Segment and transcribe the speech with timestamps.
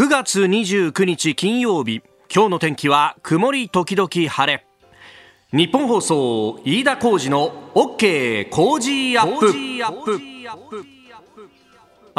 [0.00, 2.00] 9月29日金曜日。
[2.34, 4.66] 今日の天気は曇り時々晴れ。
[5.52, 10.99] 日本放送飯田浩二の OK 工事アップ。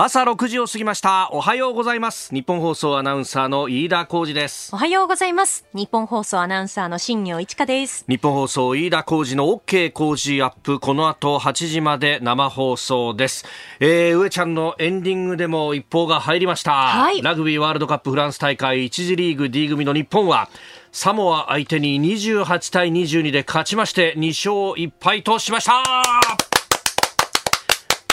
[0.04, 1.30] 朝6時を過ぎました。
[1.32, 2.34] おはようございます。
[2.34, 4.74] 日本放送アナウンサーの飯田浩二です。
[4.74, 5.64] おはようございます。
[5.76, 8.04] 日本放送アナウンサーの新業一華です。
[8.10, 10.80] 日本放送飯田浩二の OK 工事アップ。
[10.80, 13.46] この後8時まで生放送です、
[13.80, 20.50] えー、上ちゃんのエンディングでも一報が入りました、はい、ラグビーワールドカップフランス大会1次リーグ D 組の日本は
[20.92, 25.84] サモア相手に28対22で勝ちまして2勝1敗としました。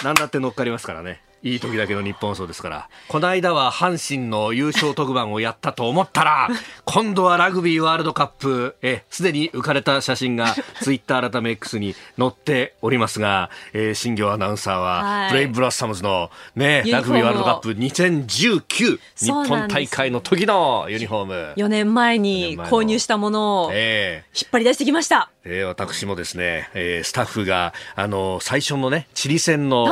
[0.05, 2.88] なんだって乗っかりますからねいい時だけの日本そうですから。
[3.09, 6.48] この間は阪神の優勝特番をやったと思ったら、
[6.84, 21.55] 今度はラグビーワールドカップ、え、すでに浮かれた写真が ツイッター改め X に載っておりますが、えー、新業アナウンサーは、はい、ブレイブラッサムズのね、ラグビーワールドカップ2019日本大会の時のユニフォーム。
[21.57, 25.30] 4年前に購入したものを、引っ張り出してきました。
[25.45, 29.87] えー、私もですね、えー、スタッフが、あの、最初のね、チリ戦の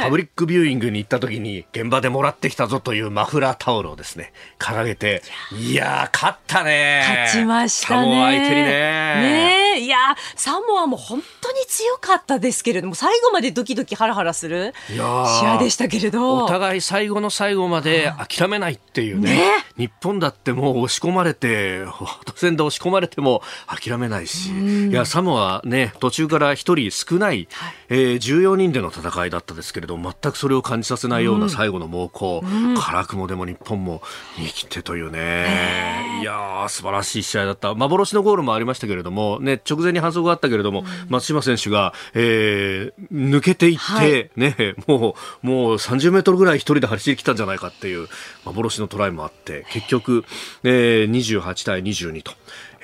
[0.00, 8.02] パブリックビューイングに行った時に、現場でもらってきたぞというマフラータオルをですね、掲げて、いやー、勝ったね勝ちましたね。
[8.02, 8.62] サモア相手にね。
[8.64, 9.96] ねいや
[10.36, 16.44] サモアも本当に強かったですけれども、最後までドキドキハラハラする試合でしたけれど。
[16.44, 19.36] お互い最後の最後まで諦めないっていうね。
[19.36, 19.42] ね
[19.76, 21.84] 日本だってもう押し込まれて、
[22.24, 24.50] 当戦で押し込まれても諦めないし、
[24.88, 34.02] いや、サモアね、途中から一人少ない、はい、えー、14人での戦いだったですけれども、全くそれを感じさせないような最後の猛攻、うん、辛くもでも日本も
[34.36, 37.74] 生きてというね、いやー、素晴らしい試合だった。
[37.74, 48.08] 幻のゴールもありましたけれども、ね、直前に反則があったけれども、うん、松島選手が、えー、抜けていって、はい、ね、もう、もう30メートルぐらい一人で走りきったんじゃないかっていう
[48.44, 50.24] 幻のトライもあって、結局、
[50.64, 52.32] えー、28対22と。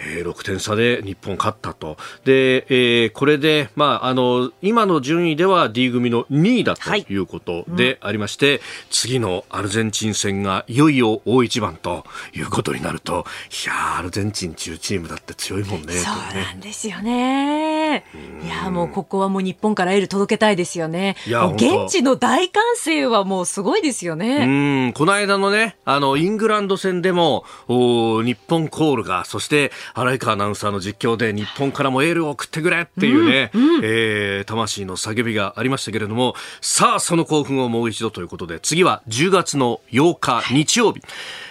[0.00, 1.96] えー、6点差で日本勝ったと。
[2.24, 13.24] で、えー、これで、まあ、あの、今の順位では D 組の2位だということでありまして、はいうん、次のアルゼンチン戦がいよいよ大一番ということになると、
[13.64, 15.92] いやアルゼンチン中チームだって強いもんね。
[15.94, 17.77] そうなんですよね。
[17.96, 21.16] いやもうここはもう日本からエール届けたいですよね。
[21.26, 24.44] いや現地の大歓声はもうすごいですよね。
[24.44, 41.00] うん、この間のね、あの、イングランド戦でも、お日本コールが、そして荒井川アナウンサーの実況で日本からもエールを送ってくれっていうね、うんうん、えー、魂の叫びがありましたけれども、さあその興奮をもう一度ということで、次は10月の8日日曜日。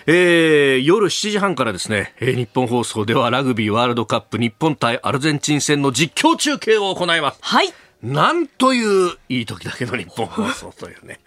[0.09, 7.39] えー、夜7時半からですね、えー、日本放送ではラグビーワールドカップ日本対アルゼンチン戦の実況中継を行います。
[7.41, 7.73] はい。
[8.01, 11.19] なんといういい時だけの日本放送というね。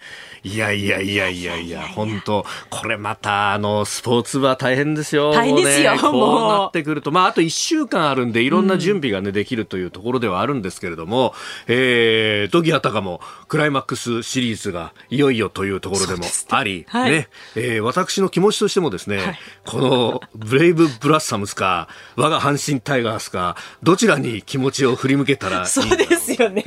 [0.43, 5.31] いやいやいやいやいや、本当これまた、あの、スポーツは大変ですよ。
[5.33, 6.13] 大変ですよ、ね、こう
[6.47, 11.35] なってくると、まあ、あと1週間あるんで、いろんな準備がね、できるというところではあるんですけれども、
[11.67, 26.63] えー、ドギアタカも、クライマックスシリーズがいよいよというところでもあり、はい、ね、えー、私の気持ちとしてもですね、はい、この、ブレイブブラッサムスか、我が阪神タイガースか、どちらに気持ちを振り向けたらいいそうですよね。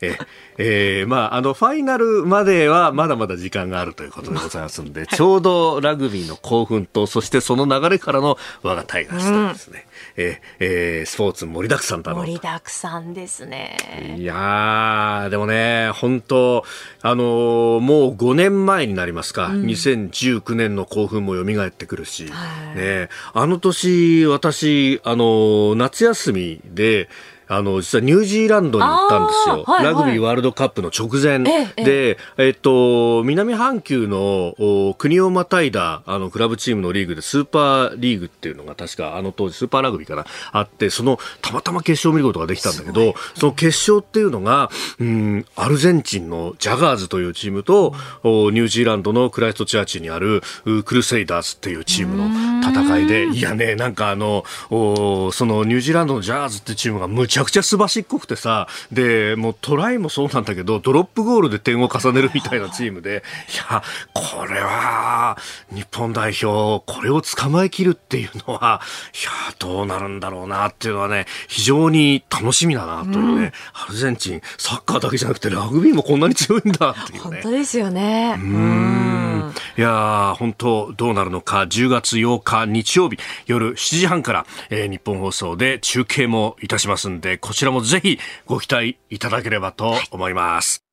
[0.00, 0.18] え
[0.58, 9.86] えー、まあ、あの、ファイナルまではまだまだ時間があるということでございますので、ちょうどラグビーの興奮と、そしてその流れからの我がタイガースとですね、
[10.16, 14.16] うん、えー、えー、スポーツ盛りだくさんだろう盛りだくさんですね。
[14.18, 16.64] いやでもね、本当
[17.02, 22.30] あのー、もう5年前になりますか、うん、2019年の興奮も蘇ってくるし、
[22.74, 27.08] ね、あの年、私、あの夏休みで、
[27.48, 29.64] あの、実はニュージーランドに行ったんですよ。
[29.64, 31.44] はいはい、ラグビーワールドカップの直前。
[31.76, 50.42] えで、えっと、南半球の国をまたいだあのクラブチームのリーグでスーパーリーグっていうのが確かあの当時スーパーラグビーかなあって、そのたまたま決勝を見ることができたんだけど、その決勝っていうのが、うん、アルゼンチンのジャガーズというチームと、ニュージーランドのクライストチャーチにある
[50.84, 52.26] クルセイダーズっていうチームの
[52.68, 63.22] 戦いで、いやね、なんかあの、そのニュージーランドのジャガーズってチームがむちゃくちゃすばしっこくてさ、で、もうトライもそうなんだけど、ドロップゴールで点を重ねるみたいなチームで、
[63.52, 63.82] いや、
[64.14, 65.36] これは、
[65.70, 68.80] 日本代表、これを捕まえきるっていうのは、
[69.12, 77.20] いや、どうなるんだろうなっていうのはね、非常に楽しみだなというね、うん、アルゼンチン、サッカーだけじゃなくて、ラグビーもこんなに強いんだっていうね。
[77.20, 78.36] 本当ですよね。
[78.38, 79.16] うん。
[79.76, 90.85] いや本当どうなるのか、10月8日日曜日、夜7時半から、えー、日本放送で中継もいたしますんで、でこちららもぜひご期待いただければと思います。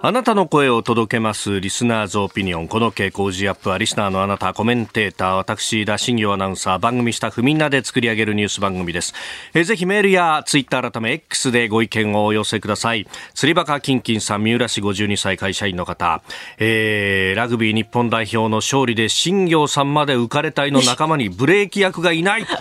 [0.00, 1.58] あなたの声を届けます。
[1.58, 2.68] リスナーズオピニオン。
[2.68, 9.12] この傾向時アップは、リスナーのあなた、コメンテーター、私、田新業アナウンサー、番組スタッフみんなで作り上げるニュース番組です。
[9.54, 13.08] えー、ぜひメールやツイッター改め X でご意見をお寄せください。
[13.34, 16.22] 釣りバカキンキンさん、三浦市52歳会社員の方。
[16.58, 22.52] えー、ラグビー日本代表の勝利で新業さんまで浮かれ隊の仲間にブレーキ役がいないと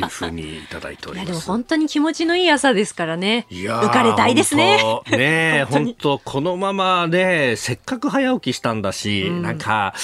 [0.00, 1.28] いうふうにいただいております。
[1.28, 3.46] いや、でも本当に気持ちのいい朝ですからね。
[3.50, 4.80] いや浮かれ隊ですね。
[5.10, 6.77] ね本当このまま
[7.08, 9.94] ね、せっかく早起きしたんだし、うん、なんか、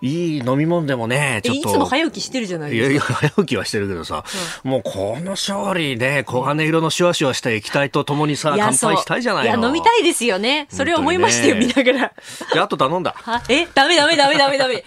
[0.00, 1.70] いい飲み物でもね、ちょっと。
[1.70, 2.90] いつも早起きしてるじゃないですか。
[2.90, 4.24] いやいや、早起きはしてるけどさ、
[4.64, 10.66] うん、もうこの勝利ね、黄金色のシュワシュワした液体とともにさ、乾杯したいじゃないのいや、飲みたいですよね。
[10.70, 12.12] それ思いましたよ、ね、見ながら。
[12.52, 13.14] で、あと頼んだ。
[13.48, 14.84] えダメダメダメダメダメ。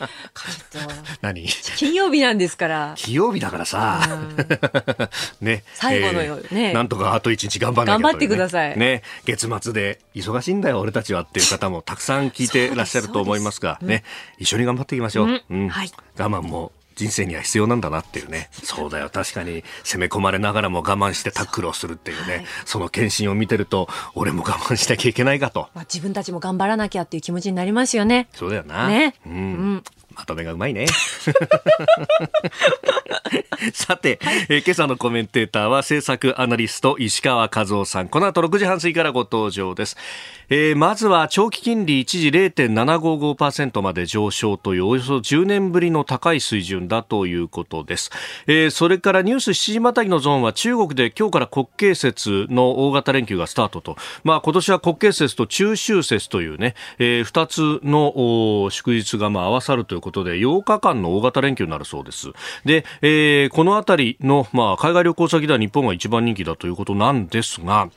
[1.21, 1.47] 何？
[1.77, 2.93] 金曜日なんですから。
[2.95, 4.01] 金曜日だからさ、
[5.41, 5.63] ね。
[5.73, 8.77] 最後のよ、ね、なんとかあと一日頑張らなきゃ、ね、頑張ってください。
[8.77, 9.01] ね。
[9.25, 14.03] 月末で忙しいんだよ、俺たちはっていう方もたくさん聞いてらっしゃると思いますが、ね、
[14.37, 15.41] 一緒に頑張っていきましょう。
[15.49, 15.69] うん。
[15.69, 15.91] はい。
[16.17, 18.49] 我慢も人生には必要なんだなっていうね。
[18.51, 19.09] そうだよ。
[19.11, 22.37] 確かに攻め込まれながらも我慢してタックルをするっていうね。
[22.37, 25.69] はい、その献身を見てると、俺も我慢しなきゃいけないかと。
[25.75, 28.29] まあ、自分たちも頑張らなきゃっていう気持ちになりますよね。
[28.33, 28.87] そうだよな。
[28.87, 29.13] ね。
[29.25, 29.33] うん。
[29.33, 29.35] う
[29.75, 29.83] ん
[30.15, 30.87] まとめがうまいね。
[33.73, 38.09] さて、はい、えー、今朝のコメンテーターは政策アナリスト石川和夫さん。
[38.09, 39.97] この後6時半過ぎからご登場です。
[40.49, 48.11] えー、まずは長期金利一時0.755%まで上昇というおよそ10年ぶりの高い水準だということです。
[48.47, 53.97] えー、それからニュース7時またぎのゾーンは中国で今日から国慶節の大型連休がスタートと。
[54.23, 62.29] まあ今年は国慶節と中秋節というね、えー、2つの祝日がまあ合わさるということで8日間の大型連休になるそうです。
[62.63, 67.89] で、えー、このあたりのまあ海外旅行先では日本が一番人気だということなんですが、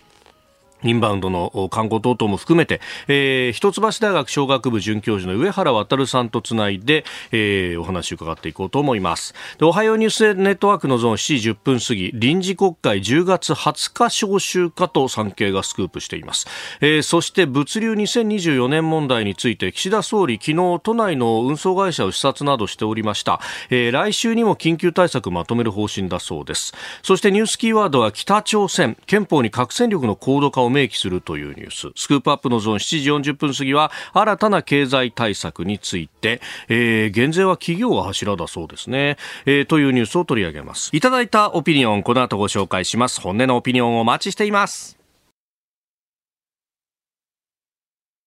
[0.82, 9.34] インバウンドの観光等々も含めて、えー、一橋大学商学部准教授の上原渉さんとつないで、えー、お話を伺っていこうと思います。
[9.58, 16.46] で、おはようニュースネットワークのゾーン7時10分過ぎ、臨時国会10月20日召集かと産経がスクープしています。
[16.80, 23.40] えー、そして物流2024年問題について、岸田総理昨日都内の運送会社を視察などしておりました。
[23.70, 26.74] えー、来週にも緊急対策まとめる方針だそうです。
[27.02, 31.92] そしてニュースキーワードは北朝鮮、憲法に核戦力の高度化を明記するというニュース。
[31.96, 40.90] スクープアップのゾーン7時40分過ぎは新たな経済対策について、えー、減税は企業が柱だそうですね、えー、というニュースを取り上げます。
[40.92, 43.20] いただいたオピニオンこの後ご紹介します。
[43.20, 45.00] 本音のオピニオンをお待ちしています。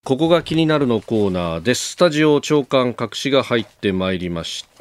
[0.06, 1.92] ここが気になるのコーナーです。
[1.92, 4.73] スタジオ長官隠しが入ってまいりました。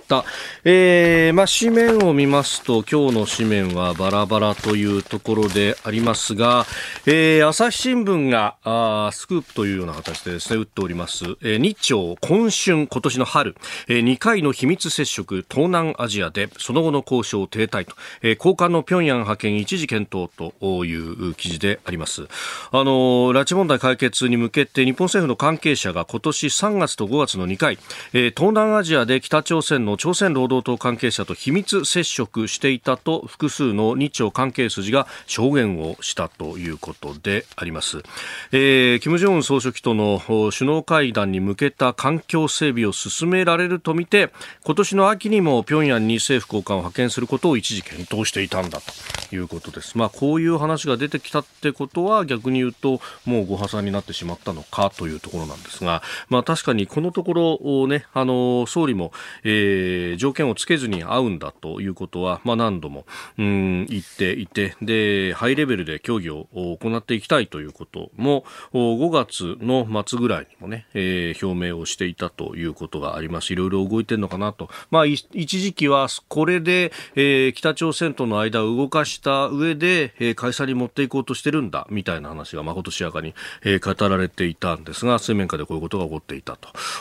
[0.65, 6.67] えー、まあ、紙面を見ますと、今日の紙面はバラバラというところでありますが、
[7.07, 11.25] えー、朝日新聞が、あスクープというような形でですね、打っております。
[11.41, 13.57] えー、日朝今春、今年の春、
[13.89, 22.29] えー、2回の秘密接触、東南アジアで、その後の交渉停滞と、えー、高官の平壌派遣一時検討という記事であります。
[22.71, 27.79] あの拉致問題解決に向けて、日本政府の関係者が今年3月と5月の2回、
[28.13, 38.03] えー、東南アジアで北朝鮮の朝鮮労働党関係者と秘密接触していたと複数の日朝関係筋が証言をしたということであります。
[38.51, 40.21] えー、金正恩総書記との
[40.51, 44.33] 首脳会談に向けた環境整備を進められるとみて
[44.65, 49.97] 今年の秋にも平壌に政府高官を派遣することを一時検討していたんだということです。
[49.97, 59.13] まあこういう話が出てきたってことは逆に言うともうご破産になってしまったのかというところなんですが、まあ確かにこのところをね、あの総理も、
[59.45, 63.05] えーえー、条件をつけずに会うんだということは、まあ、何度も
[63.39, 83.35] うん言っていてでハイレベルで協議を行っていきたいということも5月の末ぐらいにもね、えー、表明をしていたということがありますいろいろ動いてるのかなと、まあ、一時期はこれで、えー、北朝鮮との間を動かした上で、えー、開催に持っていこうとしてるんだみたいな話がまことしやかに、
[83.65, 86.57] えー、語られていたんですが水面下でこういうことが起こっていた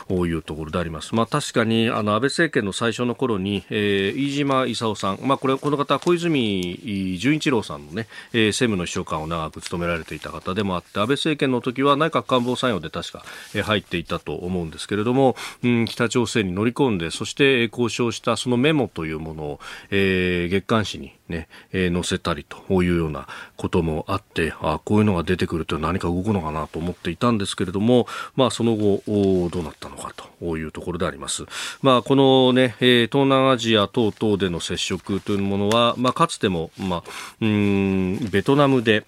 [0.08, 1.16] というところであります。
[1.16, 13.24] まあ、確かにあの安倍政権の最初の頃に、えー、飯島勲さん、まあ、これこの方小泉純一郎さんのね、えー、政務の秘書官を長く務められていた方でもあって安倍政権の時は内閣官房参与で確か、
[13.54, 19.60] えー、入っていたと思うんですけれども、うん、北朝鮮に乗り込んでそして交渉したそのメモというものを、
[19.90, 29.02] えー、月刊誌にね、えー、載せたりというようなこともあってあこういうのが出てくると何か動くのかなと思っていたんですけれども、まあ、その後
[29.50, 31.46] どうなったのかというところであります。
[31.82, 37.04] まあ、このね、えー、東南アジア等々での接触というものは、まあ、かつても、まあ、
[37.42, 39.06] うんベトナムで、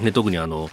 [0.00, 0.70] ね、特にあの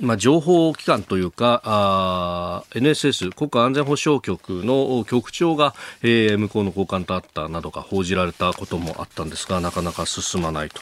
[0.00, 10.80] まあ、情報機関というか NSS 国家安全保障局の局長が、えー、向こうの高官と会ったなどが報じられたこともあったんですがなかなか進まないと、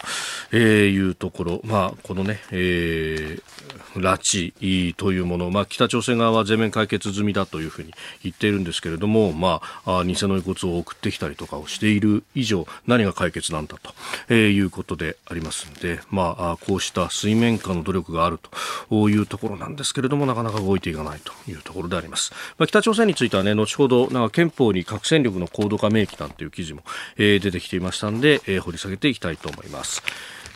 [0.52, 7.92] えー、いうところ、まあ、このね、えー、拉致というもの、まあ、北朝鮮側は全面解決済みだというふうに
[8.22, 13.92] 言っているんですけれども、まあ、偽の遺骨を送ってきたりとかをしている以上何が解決なんだと、
[14.28, 18.50] えー、いうことでありますので、まあ、こうした水面下の努力があると。
[18.90, 26.82] いうところなんですけれどもなかなか動いていかないというところであります、まあ、北朝鮮についてはね後ほどなんか憲法に核戦力の高度化明記なんていう記事も、
[27.16, 30.02] えー、出てきていましたので、えー、掘り下げていきたいと思います。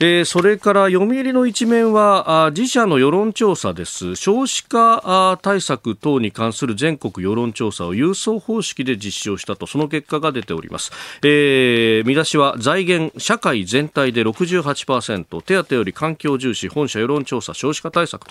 [0.04, 4.16] えー、それから読売の一面はあ自社の世論調査です。
[4.16, 10.90] 少子化対策等に関する全国世論調査を郵送方式で実施をしたとその結果が出ております、
[11.22, 18.26] えー、見出しは財源社会全体で68%手当より環境重視本社世論調査少子化対策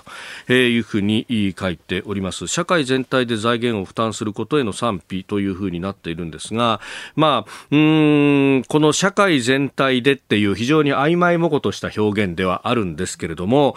[0.46, 2.48] というふうに書いております。
[2.48, 6.82] 社会全体で財源を負担することへの賛否というふうになっているんですが
[7.16, 13.76] まあうんこの社会全体でっていう非常に曖昧もとした表現ではあるんですけれども、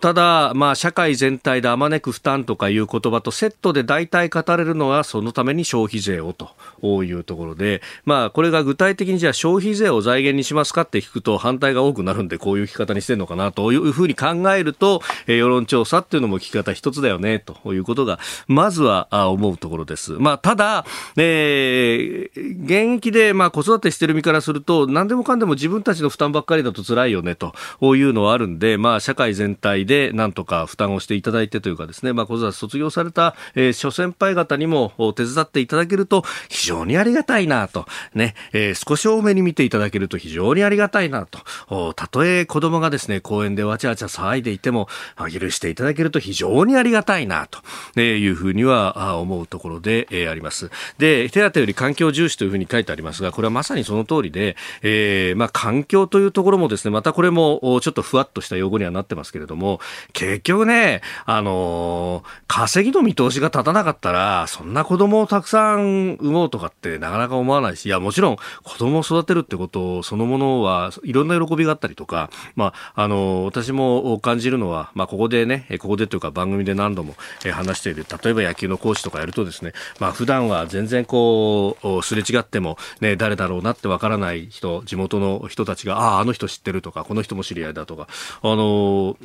[0.00, 20.12] ただ、まあ、社会全体であまねく負担とかいう言葉とセットで大体語れるのは、そのために消費税をというところで、まあ、これが具体的にじゃあ消費税を財源にしますかって聞くと反対が多くなるんで、こういう聞き方にしてるのかなというふうに考えると、世論調査っていうのも聞き方一つだよね、ということが、まずは思うところです。
[20.12, 20.84] まあ、ただ、
[21.16, 44.88] えー、現役で、まあ、子育てしてる身からすると、何でもかんでも自分たちの負担ばっかりだと辛いよねというのはあるんで、まあ、社会全体でなんとか負担をしていただいてというかですね、まあ、子育て卒業された、えー、諸先輩方にも手伝っていただけると非常にありがたいなと、ね、えー、少し多めに見ていただけると非常にありがたいなと、たとえ子供がですね、公園でわちゃわちゃ騒いでいても、
[45.32, 47.60] 許していただけると非常にありがたいなと。
[48.00, 50.70] いうふうには思うところで、えー、あります。
[50.98, 59.80] で、手当より環境重視というふうに書いてありますが、これはまさにその通りで、えー、まあ、環境というところもですね、またこれもちょっとふわっとした用語にはなってますけれども、
[60.14, 77.14] 結局ね、あの、稼ぎの見通しが立たなかったら、そんな子供をたくさん産もうとかってなかなか思わないし、いや、もちろん子供を育てるってことそのものはいろんな喜びがあったりとか、まあ、あの、私も感じるのは、まあ、ここでね、ここでというか番組で何度も
[77.52, 88.06] 話している、例えば野球の講師とかやるとですね、まあ、普段は全然こう、すれ違っても、ね、誰だろうなってわからない人、地元の人たちが、ああ、あの人知ってるとか、この人も知り合いだとか、
[88.42, 89.16] あの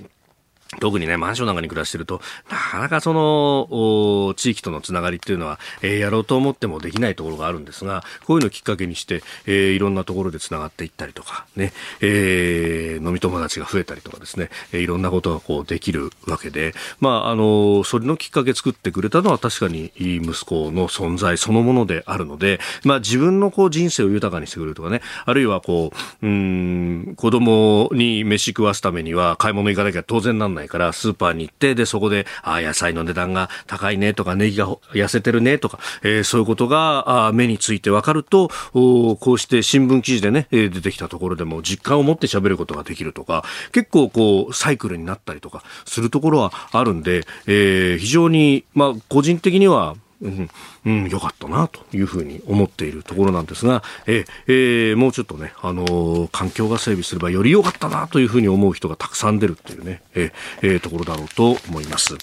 [0.79, 50.49] 特にね、マンションなんかに暮らしてると、なかなかその、地域とのつながりっていうのは、えー、やろうと思ってもできないところがあるんですが、こういうのをきっかけにして、えー、いろんなところでつながっていったりとか、ね、えー、飲み友達が増えたりとかですね、えー、いろんなことがこうできるわけで、まあ、あの、それのきっかけ作ってくれたのは確かに息子の存在そのものであるので、まあ、自分のこう人生を豊かにしてくれるとかね、あるいはこう、うん、子供に飯食わすためには買い物行かなきゃ当然なんないないからスーパーに行ってでそこであ野菜の値段が高いねとかネギが痩せてるねとか、えー、そういうことがあ目について分かるとこうして新聞記事でね出てきたところでも実感を持って喋ることができるとか結構こうサイクルになったりとかするところはあるんで、えー、非常にまあ個人的にはうん、
[50.85, 62.17] うん、よかったなというふうに思っているところなんですが、ええー、もうちょっとね、あのー、環境が整備すればより良かったなというふうに思う人がたくさん出るっていうね、えー、ところだろうと思います。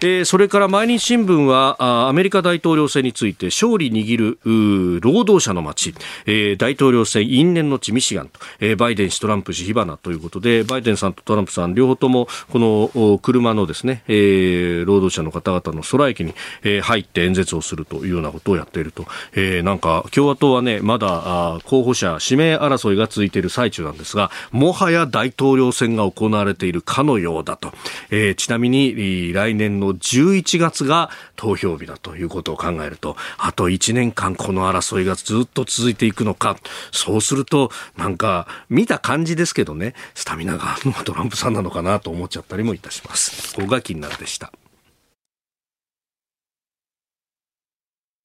[0.00, 5.94] えー、それから毎日新聞はアメリカ大統領選について勝利握る労働者の街、
[6.26, 27.72] えー、大統領選因縁の地ミシガンと、えー、バイデン氏トランプ氏火花ということでバイデンさんとトランプさん両方ともこの車のですね、えー、労働者の方々の空駅に、えー、入って演説をするとというようなことをやっていると、えー、なんか共和党はねまだ候補者指名争いが続いている最中なんですがもはや大統領選が行われているかのようだと、
[28.10, 36.56] えー、ちなみに来年の11月が投票日だということを考えるとあと1年間この争いがずっと続いていくのか。
[36.90, 43.54] そうするとなんか見た感じですけどねスタミナがあるのはトランプさんなのかなと思っちゃったりもいたします。
[43.54, 44.52] ここが気になるでした。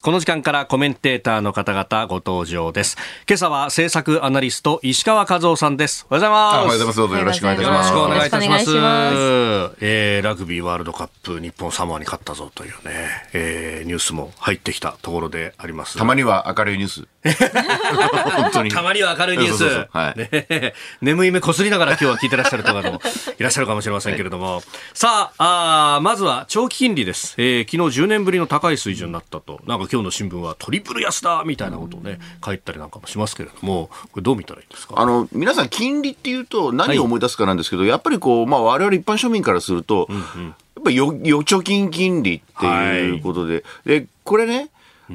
[0.01, 2.96] この時間からコメンテーターの方々ご登場です。
[3.27, 6.08] 今朝は政策アナリスト石川和夫さんです。
[6.10, 6.56] おはようございます。
[6.56, 6.98] おはようございます。
[7.00, 7.91] どうぞよろしくお願いいたします。
[7.91, 8.70] よろしくお願いいたします。
[8.70, 15.98] ますえー、ラグビーワールドカップ日本サモアに勝ったぞというね、えー、ニュースも入ってきたところであります。
[15.98, 18.71] たまには明るいニュース本当に。
[18.71, 19.57] たまには明るいニュース。
[19.57, 19.89] そうそうそう。
[19.91, 20.17] はい。
[20.17, 23.01] ね、 眠い目こすりながら今日は聞いてらっしゃる方も
[23.39, 24.55] いらっしゃるかもしれませんけれども。
[24.55, 27.35] はい、さああ、まずは長期金利です。
[27.38, 29.59] えー、昨日10年ぶりの高い水準になったと。
[29.65, 34.95] なんか今日の新聞はトリプル安だみたいなことをね、書いたりなんかもしますけれども、これどう見たらいいですか？
[34.97, 44.69] あの、皆さん金利っていうと何を思い出すかなんですけど、はい、やっぱりこう、まあ我々一般庶民からすると、うんうん、やっぱり預貯金金利っていうことで、はい、で、これね、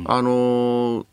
[0.06, 1.04] あのー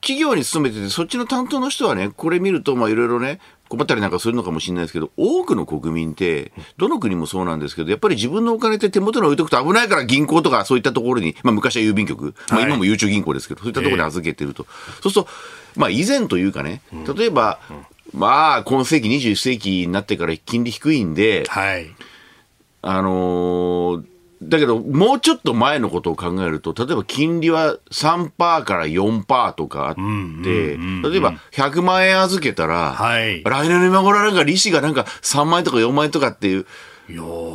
[0.00, 14.66] 企業に勤めてて、そっちの担当の人はね、これ見ると、まあいろいろね、困ったりなんかするのかもしれないですけど、多くの国民って、どの国もそうなんですけど、やっぱり自分のお金って手元に置いとくと危ないから銀行とかそういったところに、まあ昔は郵便局、まあ今もゆうちょ銀行ですけど、そういったところに預けてると。
[15.00, 15.28] そうすると、
[15.76, 16.82] まあ以前というかね、
[17.16, 17.58] 例えば、
[18.14, 21.90] まあ今世紀21世紀になってから金利低いんで、はい、
[22.82, 24.04] あのー
[24.48, 28.32] だけど、もうちょっと前のことを考えると、例えば金利は3%
[28.64, 36.66] から4%とかあって、例えば100万円預けたら、はい、来年の今頃なんか利子がなんか3万円とか4万円とかっていう、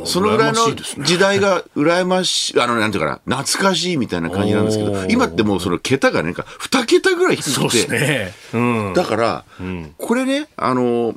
[0.04, 8.32] そのぐらいの時代が羨ましい、あの、なんていうかな、懐かしいみたいな感じなんですけど、今ってもうその桁がね、2桁ぐらい低くて、ね。
[8.52, 11.14] うん、だから、うん、これね、あの、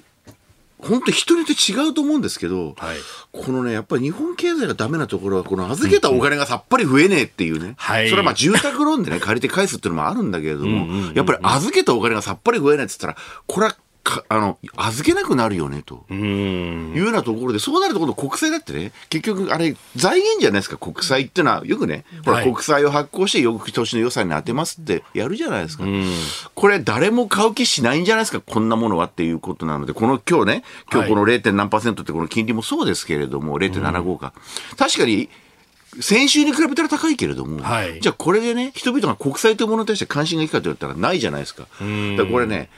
[0.82, 2.98] 本当人によって違うと思うんですけど、はい、
[3.32, 13.78] このね、やっぱり日本経済がダメなところは、この預けたお金がさっぱり増えねえっていうね、はい、それはまあ住宅ローンでね、借りて返すっていうのもあるんだけれども、やっぱり預けたお金がさっぱり増えないって言ったら、これはか
[14.30, 16.06] あの預けなくなるよねと。
[16.10, 25.84] いうようなところで、そうなると、今度、国債だってね、結局、あれ、財源じゃないですか、国債っていうのは、よくね、ほら、国債を発行して、翌年の予算に当てますってやるじゃないですか。
[26.56, 31.52] これ、誰も買う気しないんじゃないですか、こんなものはっていうことなので、この今日ね、今日この 0.
[31.52, 34.34] 何パーセントって、この金利もそうですけれども、0.75か。
[34.78, 35.30] 確かに
[36.00, 41.64] 先週に比べたら高いけれども、はい、じゃあこれでね、人々が国債というものに対して関心がいいかと言ったらないじゃないですか。
[41.64, 41.76] だか
[42.24, 42.70] らこれね、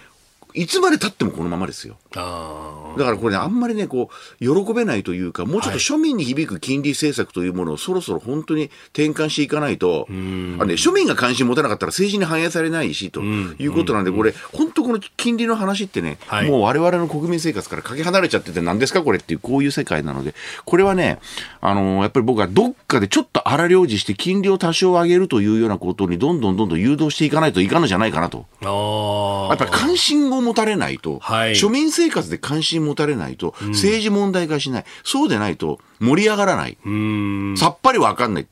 [0.53, 1.97] いつまで経ってもこのままですよ。
[2.13, 13.21] だからこれね、あんまりね、こう、喜べないというか、もうちょっと庶民に響く金利政策というものをそろそろ本当に転換していかないと、あね、庶民が関心持たなかったら政治に反映されないし、と。
[13.21, 14.03] いうことなん。
[14.05, 20.35] で、これ、本当この金利の話ってね、はい、もう我々の国民生活からかけ離れちゃってて何ですかこれっていう、こういう世界なので、
[20.65, 21.19] これはね、
[21.61, 28.45] あのー、やっぱり僕はどっかでちょっと荒療治して金利を多少上げるというようなことにどんどんどんどん誘導していかないといかんのじゃないかなと。
[28.61, 36.77] やっぱり関心を持たれないと、はい、庶民生活で関心持たれないと、政治問題化しない、そうでないと盛り上がらない、
[37.57, 38.47] さっぱりわかんない。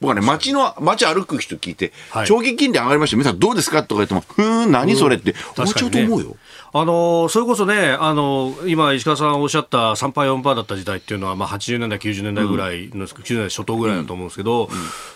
[0.00, 6.36] 僕はね、街の、街歩く人聞いて、はい、長期金利上がりました、皆さんどうですかとか言っても、ふーん、何それって思っちゃうと思うよ。
[6.70, 14.70] あのそれこそね、あの今、石川さんおっしゃった3パー、4パーだった時代っていうのは、まあ、80年代、90年代ぐらいの、うん、90年代初頭ぐらいだと思うんですけど、うん、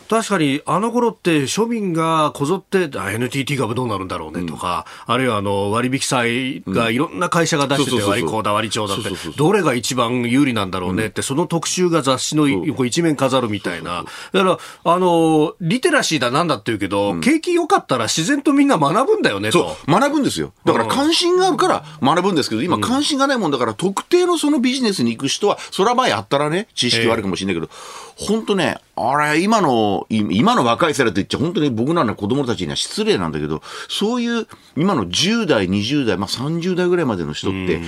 [0.08, 19.76] 確かにあの頃って庶民がこぞって、NTT 株どうなるんだろうねとか、うん、あるいはあの割引債がいろんな会社が出してて、割高だ、割長だって、どれが一番有利なんだろうねって、その特集が雑誌の横一面飾るみたいな、だからあのリテラシーだなんだって言うけど、景気良かったら自然とみんな学ぶんだよねと。
[19.88, 20.52] 学ぶんですよ。
[20.64, 27.72] だから関心があるから学ぶんですけど、今関心がないもんだから、特定のそのビジネスに行く人は、それは前あったらね、知識はあるかもしれないけど、
[28.16, 37.80] 本当ね、あれ、今の、今の若い世代と言っちゃ、本当に僕らの子供たちには失礼なんだけど、そういう、今の10代、20代、まあ30代ぐらいまでの人って、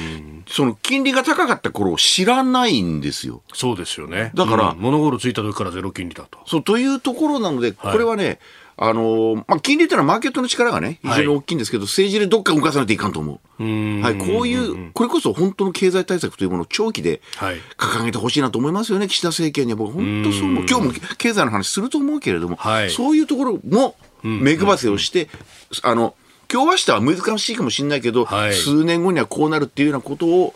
[0.49, 3.43] その金利が高かった頃を知らないんですよ。
[3.53, 4.33] そうですよね。
[4.35, 6.39] だから、うん、物心ついた時からゼロ金利だと。
[6.47, 8.39] そう、というところなので、これはね、はい
[8.77, 13.65] あのまあ、金利っていうのはマーケットの力がね、非常に大きいんですけど、はい、政治でどっか動かさないといかんと思う。
[13.65, 17.21] うはい、こういう、これこそ本当の経済対策というものを長期で
[17.79, 19.77] 掲げてほしいなと思いますよね、岸田政権には。
[19.77, 20.67] 僕、本当そう思う。
[20.69, 25.29] 今日も経済の話すると思うけれども、はい、そういうところも目配せをして、
[25.83, 26.17] あの、
[26.53, 30.55] 今日明日は難しいかもしれないけど、はい、数年後にはこうなるっていうようなことを、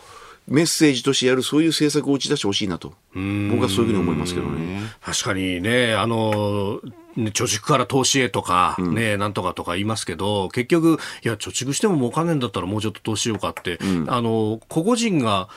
[0.49, 4.81] メッセージとしてやる、そういう政策を打ち出してほしいなと、僕はそういうふうに思いますけどね。
[5.01, 6.81] 確かにね、あの
[7.17, 15.49] 貯蓄から投資へとか、ね、うん、なんとかとか言いますけど、結局、いや、貯蓄しても儲かんねえんだったらもうちょっと投資しようかって、うん、あの、個々人が、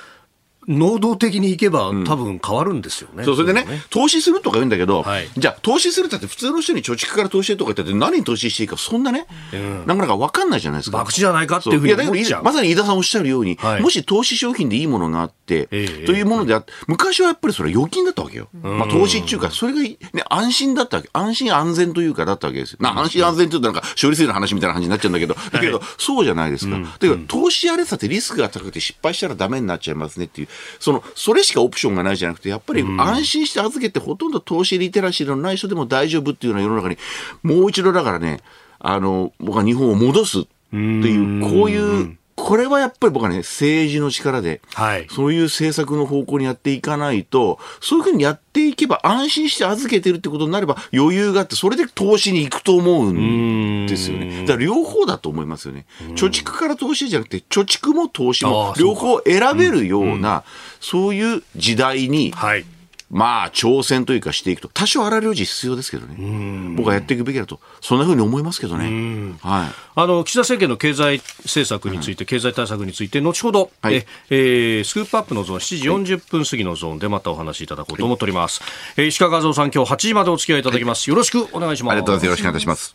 [0.69, 3.25] 能動的にいけば、多分変わるんですよね。
[3.25, 10.99] そう、それでね、ね投資するとか言うんだけど、はい、じゃあ、投資するってって普通の人に貯蓄から投資とか言って何に投資していいか、そんなね、うん、なかなか分かんないじゃないですか。
[10.99, 12.43] 博打じゃないかっていうふうに思っちゃう。
[12.45, 18.49] まさに飯田さんおっしゃるように、はい、もし投資商品でいいものがあって、えー、というものであって、昔はやっぱりそれは預金だったわけよ。
[18.63, 19.99] まあ、投資っていうか、それが、ね、
[20.29, 21.11] 安心だったわけ。
[21.13, 22.79] 安心安全というかだったわけですよ。
[22.81, 26.79] な安心安全って言うとなんか処理水の話みたいな感じになっちゃうんだけど、だけど、そうじゃないですか。
[26.79, 30.49] だけど、投資やれさってリスクが高くて失敗したらダメになっちゃいますねっていう、
[30.79, 36.99] その、それしかオプションがないじゃなくて、やっぱり安心して預けて、ほとんど投資リテラシーのない人でも大丈夫っていうような世の中に、
[37.43, 38.41] もう一度だからね、
[38.79, 54.43] あの、僕は日本を戻すっていう、こういう、これはやっぱり僕はね、政治の力で、はいそういう政策の方向にやっていかないと、そういうふうにやっていけば安心して預けてるってことになれば余裕があって、それで投資に行くと思うんですよね。
[54.43, 55.87] だから両方だと思いますよね。
[56.15, 60.45] 貯蓄から投資じゃなくて、貯蓄も投資あも両方選べるような、
[60.81, 62.65] そういう時代に、はい。
[63.13, 66.75] まあ、挑戦というかしていくと、多少荒療治必要ですけどね。
[66.77, 69.35] 僕はやっていくべきだと、そんなふうに思いますけどね。
[69.43, 69.71] はい。
[69.95, 78.63] あの岸田政権の経済政策について、経済対策について、後ほど、はいええースクープアップのゾーン、7時40分過ぎのゾーンでまたお話しいただこうと思っております。
[78.97, 81.11] えー石川和夫さん、今日8時までお付き合いいただきます。
[81.11, 81.93] よろしくお願いします。
[81.93, 82.31] ありがとうございます。
[82.31, 82.95] よろしくお願いします。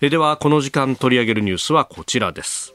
[0.00, 2.74] えーでは、この時間取り上げるニュースはこちらです。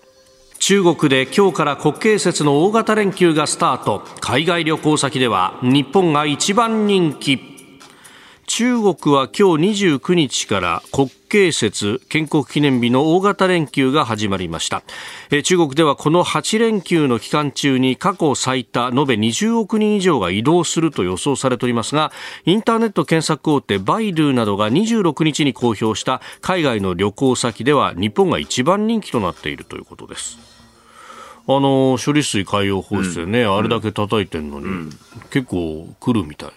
[0.59, 4.03] 中国で今日から国慶節の大型連休がスタート。
[4.19, 7.48] 海外旅行先では日本が一番人気。
[8.49, 14.81] 中国は今日29日から国慶節建国記念日の大型連休が始まりました。
[15.29, 22.11] えー中国ではこの8連休の期間中に過去最多延べ20億人以上が移動すると予想されておりますが
[22.45, 30.39] インターネット検索大手バイドゥなどが26日に公表した海外の旅行先では日本が一番人気となっているということです。
[31.47, 34.91] あの処理水海洋放出でね、あれだけ叩いてるのに、
[35.31, 36.51] 結構来るみたい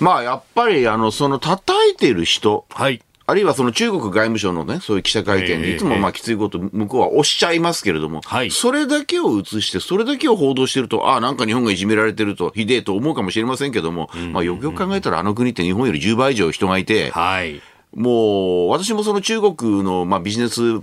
[0.00, 3.02] まあ、やっぱり、あの、その叩いてる人、はい。
[3.26, 8.50] あるいはその中国外務省のね、そういう記者会見ええで、いつもまあきついこと向こうはおっしゃいますけれども、はい。
[8.50, 17.60] それだけを映して、それだけを報道してると、ああ、なんか日本がいじめられてると、ひでえと思うかもしれませんけども、まあよくよく考えたらあの国って日本より10倍以上人がいて、はい。
[17.94, 20.80] もう、私もその中国のまあビジネス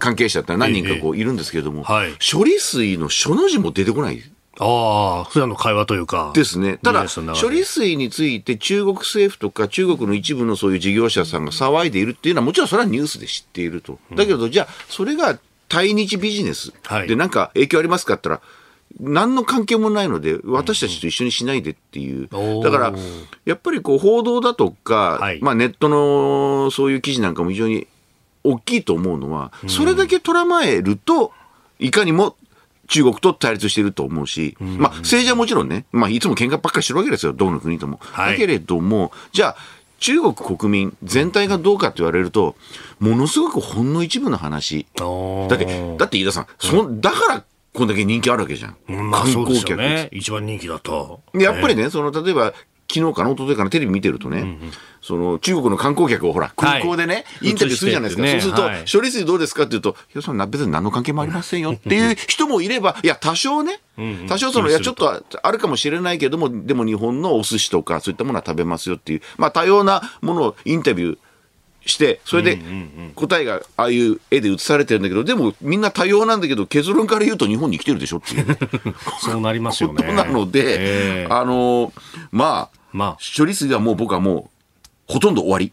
[0.00, 2.10] 関係者って何人かこういるんですけれども、はい。
[2.14, 4.20] 処理水の書の字も出てこない。
[4.58, 6.32] ああ、普段の会話というか。
[6.34, 6.78] ですね。
[6.82, 13.98] ただ、処理水について中国政府とか中国の一部のそういう事業者さんが騒いでいるっていうのはもちろんそれはニュースで知っていると。
[14.14, 15.38] だけど、じゃあ、それが
[15.68, 18.48] 対日ビジネスはいでなんか影響ありますかって言ったら、
[19.00, 22.28] 何の関係もないので、私たちと一緒にしないでっていう。
[22.62, 22.94] だから、
[23.44, 27.88] やっぱりこう報道だとか、はいまあネットのそういう記事なんかも非常に
[28.44, 31.32] 大きいと思うのは、それだけ捉まえると、
[31.80, 32.36] いかにも
[32.88, 37.98] 中国と対立していると思うし、まあ政治はもちろんね、まあいつも喧嘩ばっかりしてるわけですよ、どの国とも。
[38.02, 39.56] はいだけれども、じゃあ、
[40.00, 42.56] 中国国民全体がどうかって言われると、
[42.98, 44.86] ものすごくほんの一部の話。
[44.96, 48.76] だって、だって飯田さん、そんだからこんだけ人気あるわけじゃん。
[48.88, 50.08] うんまあそうですよ観ね。
[50.12, 51.22] 一番人気だと。
[51.34, 52.54] やっぱりね、その、例えば、
[52.92, 54.58] 昨日かな、一昨日かな、テレビ見てるとね、
[55.00, 58.22] その、中国の観光客をほら、空港でね、はいインタビューするじゃないですか。
[58.22, 63.80] ねそうすると、はい処理水どうですかって言うと、いや、そんな別に何の関係もありませんよっていう人もいれば、いや、多少ね、
[64.28, 71.18] 多少その、いや、ちょっとあるかもしれないけども、でも日本のお寿司とか、そういったものは食べますよっていう、まあ、多様なものをインタビュー
[71.86, 72.58] して、それで
[73.14, 78.56] 答えがああいう絵で映されてるんだけど、でもみんな多様なんだけど、結論から言うと日本に来てるでしょっていう。
[79.20, 79.96] そうなりますよね。
[79.96, 81.92] ことなので、ええあの
[82.32, 84.54] まあ、まあ処理水はもう僕はもう、
[85.06, 85.72] ほとんど終わり。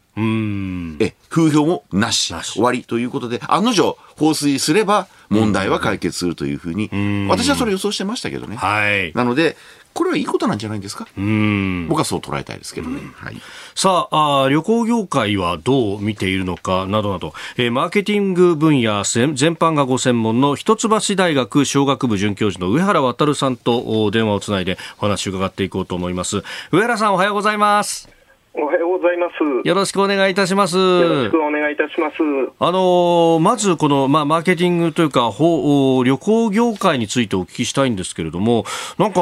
[1.00, 2.34] え、風評もなし。
[2.34, 6.89] なし終わりということで、案の定、放水すれば問題は解決するというふうに、
[7.30, 8.58] 私はそれ予想してましたけどね。
[8.58, 9.13] はい。
[9.15, 9.56] なので、
[9.93, 11.08] これはいいことなんじゃないですか？
[11.17, 11.88] うーん。
[11.88, 13.01] 僕はそう捉えたいですけどね。
[13.15, 13.38] はい。
[13.75, 28.21] さああー旅行業界はどう見ているのかなどなど、えーマーケティング分野全全般がご専門の一橋大学商学部准教授の上原渉さんとお電話をつないでお話を伺っていこうと思います上原さんおはようございます
[28.54, 29.68] おはようございます。
[29.68, 32.16] よろしくお願いいたしますよろしくお願いいたします。
[32.60, 38.66] あのーまずこの、まあ、マーケティングというか、ほお旅行業界についてお聞きしたいんですけれども、
[38.98, 39.22] なんか、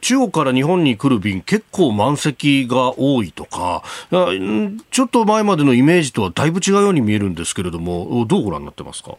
[0.00, 9.16] 中国から日本に来る便、結構満席が多いとか、ちょっと前までのイメージとはだいぶ違うように見えるんですけれども、どうご覧になってますか？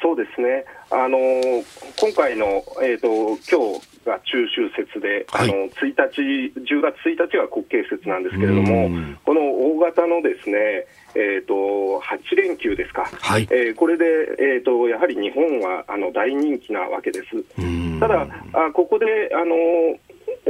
[0.00, 0.64] そうですね。
[0.92, 1.64] あのー
[2.00, 2.46] 今回の、
[2.82, 3.08] えっ、と、
[3.50, 5.50] 今日が中秋節で、はい。
[5.50, 6.20] あの、1日、
[6.58, 13.08] 10月1日が国慶節なんですけれどもうん、この大型のですね、えっ、と、8連休ですか。
[13.20, 13.46] はい。
[13.50, 14.04] えーこれで、
[14.38, 17.44] えっ、と、やはり日本は、あの、大人気なわけです。
[17.58, 18.00] うん。
[18.00, 19.54] ただ、あここで、あの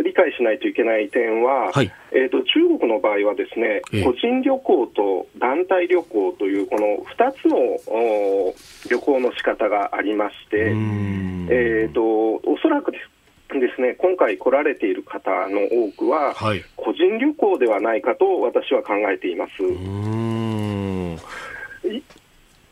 [0.02, 1.90] 理解しないといけない点は、はい。
[2.12, 4.04] えー、と中国の場合はですね、ええ。
[4.04, 7.56] 個人旅行と団体旅行というこの2つの
[7.92, 8.54] お
[8.88, 11.48] 旅行の仕方がありまして、うん。
[11.50, 13.19] えー、とおそらくです
[13.58, 16.62] ですね今回来られている方の多くは、はい。
[16.76, 19.52] 個人旅行ではないかと私は考えています。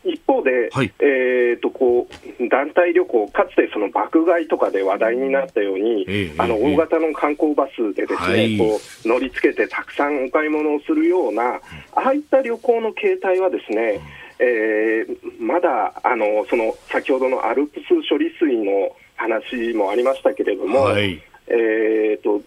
[0.05, 11.61] 一方方で、はい、えーとこう、団体旅行、かつてその爆買いとかで話題になったように、えー、あの大型の観光バスでですね、はい、こう乗りつけてたくさんお買い物をするような、あ
[11.95, 13.99] あいった旅行の形態はですね、
[14.39, 22.41] えー、まだあのその先ほどのアルプス処理水の話もありましたけれども、はい、えーと、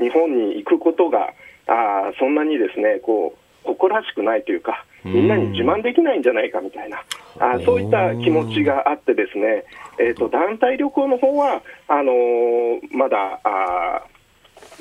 [0.00, 1.34] 日本に行くことが
[1.66, 7.02] あそんなにですねこう誇らしくないというか、みんなに自慢できないんじゃないかみたいな、
[7.38, 9.64] あそういった気持ちがあって、ですね、
[9.98, 14.02] えーと、団体旅行の方はあのー、まだあ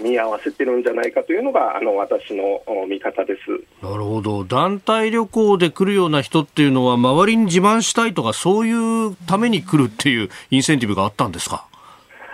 [0.02, 11.66] 見合わせてるんじゃないかというのがあの私の見方ですなるほど、団体旅行で来るような人っていうのは、周りに自慢したいとか、そういうために来るっていうインセンティブがあったんですか？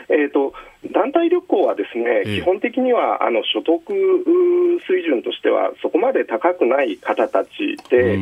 [0.09, 0.53] えーと
[0.95, 3.83] 団体旅行はですね、基本的にはあの所得
[4.87, 8.13] 水準としてはそこまで高くない方たちで、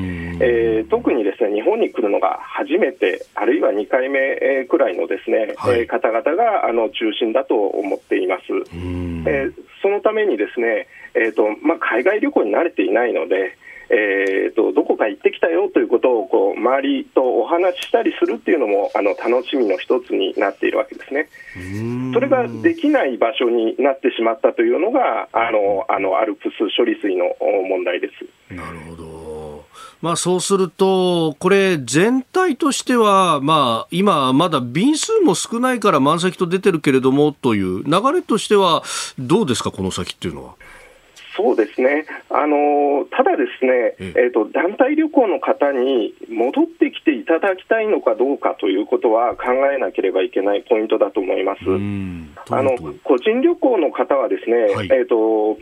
[0.42, 8.44] えー、特にですね日本に来るのが初めて、あるいは2回目くらいのですね、はい、方々があの中心だと思っています。
[8.74, 13.56] えー、そのためにですね、えーとまあ、海外旅行に慣れていないので、
[13.90, 21.30] えーと、どこか行ってきたよということをこう周りとお話ししたりするっていうのもあの楽しみの一つになっているわけですね。
[22.14, 27.36] それができない場所になってしまったというのがあのあのアルプス処理水の
[27.68, 28.10] 問題で
[28.50, 28.54] す。
[28.54, 29.04] なるほど
[30.04, 38.84] まあ、そうすると、これ、全体としては、まあ、今、まだ便数も少ないから満席と出てるけれどもという流れとしては、
[39.18, 40.56] どうですか、この先っていうのは？
[41.36, 51.62] そうですね、あのただ、ですね、えーと、団体旅行の方に戻ってきていただきたいのかどうかということは考えなければいけないポイントだと思います。
[52.50, 55.58] あの個人旅行の方はですね、はい、えーと、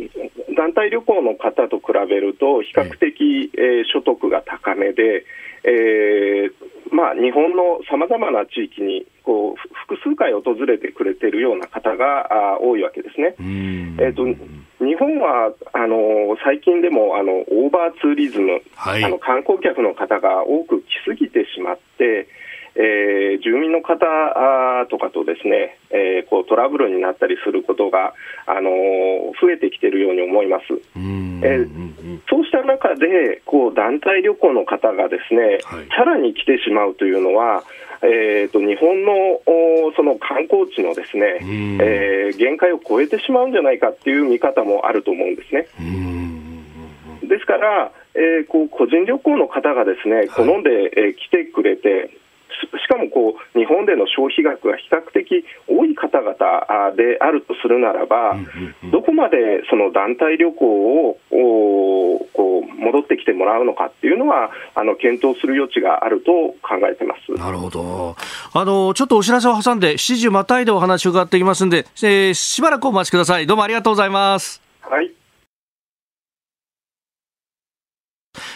[0.55, 5.25] 団体旅行の方と比べると、比較的、えー、所得が高めで、
[5.63, 9.55] えーまあ、日本のさまざまな地域にこう
[9.87, 13.35] 複数回訪れてくれているような方があ多いわけですね。
[13.97, 14.25] えーと
[14.81, 22.27] 日本はあの最近でもあのオーバーツーリズム、はい、あの観光客の方が多く来すぎてしまって、
[22.75, 24.05] えー、住民の方
[24.89, 28.13] とかとですね、えー、こうトラブルになったりすることが、
[28.45, 28.69] あの
[29.41, 30.63] 増えてきているように思います。
[31.43, 37.63] えー、そうした中でこう団体旅行の方がですね、はい、さらに来てしまうというのは、
[38.03, 39.41] えーと、日本の
[39.95, 41.39] その観光地のですね、
[41.79, 45.67] えー、限界を超えてしまうんじゃないかっていう見方もあると思うんですね。
[47.27, 52.09] ですから、えー、こう個人旅行の方がですね好んで、えー、来てくれて、
[52.51, 58.35] しかもこう日本での消費額が比較的多い方々であるとするならば、
[58.91, 61.17] どこまでその団体旅行を
[62.33, 68.15] こう戻ってきてもらうのかっていうのは、あの検討する余地があると考えてますなるほど
[68.53, 73.47] あの、ちょっとお知らせを挟んで、7時またいでお話を伺っていきますんで、えー、しばらくお待ちください。
[73.47, 74.61] どうもありがとうございます。
[74.81, 75.11] はい。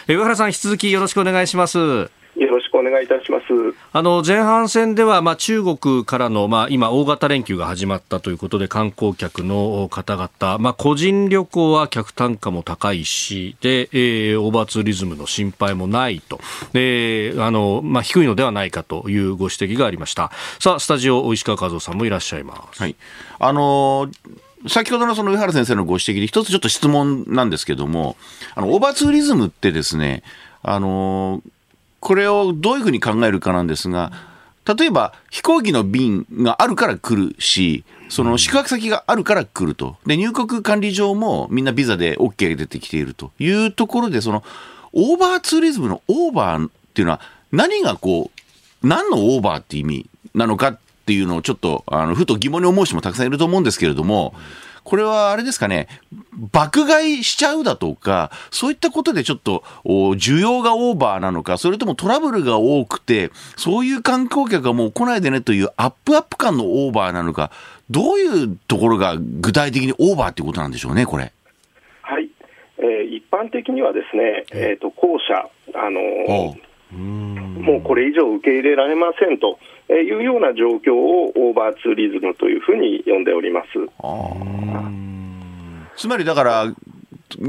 [0.08, 2.10] 上原さん、引き続きよろしくお願いします。
[2.36, 3.44] よろしくお願いいたします。
[3.92, 16.38] あの前半戦では、まあ、中国からの、まあ、今、大型連休が始まったということで観光客の方々、まあ、個人旅行は客単価も高いしで、えー、オーバーツーリズムの心配もないと。
[16.72, 20.30] であの、まあ、低いのではないかというご指摘がありました。
[20.60, 22.82] さあスタジオ石川和夫さんもいらっしゃいます。
[22.82, 22.96] はい。
[23.38, 24.12] あのー
[24.68, 28.16] 先ほどのその上原先生のご指摘で一つちょっと質問なんですけども、
[28.56, 30.24] あの、オーバーツーリズムってですね、
[30.62, 31.40] あの
[32.06, 34.12] これをどういうふうに考えるかなんですが、
[34.64, 39.96] 例えば飛行機の便があるから来るし、その宿泊先があるから来ると。
[40.06, 44.44] で、入国管理上もみんなビザで OK が出てきているというところで、その
[44.92, 54.32] オーバーツーリズムのオーバーっていうのは何がこう、何のオーバーって意味なのかっていうのをちょっと、あの、ふと疑問に思う人もたくさんいると思うんですけれども、
[54.86, 55.88] これはあれですかね、
[56.52, 67.50] 爆買いしちゃうだとか、そういったことでちょっと需要がオーバーなのか、それともトラブルが多くて、そういう観光客がもう来ないでねというアップアップ感のオーバーなのか、
[67.90, 71.32] どういうところが具体的にオーバーっていうことなんでしょうね、これ。
[72.02, 72.30] はい。
[72.78, 79.58] えー、一般的にはですね、えっ、ー、と、後者、あのーもうこれ以上受け入れられませんと
[79.92, 83.68] いうような状況をオーバーツーリズムというふうに呼んでおります。
[85.96, 86.74] つまりだから、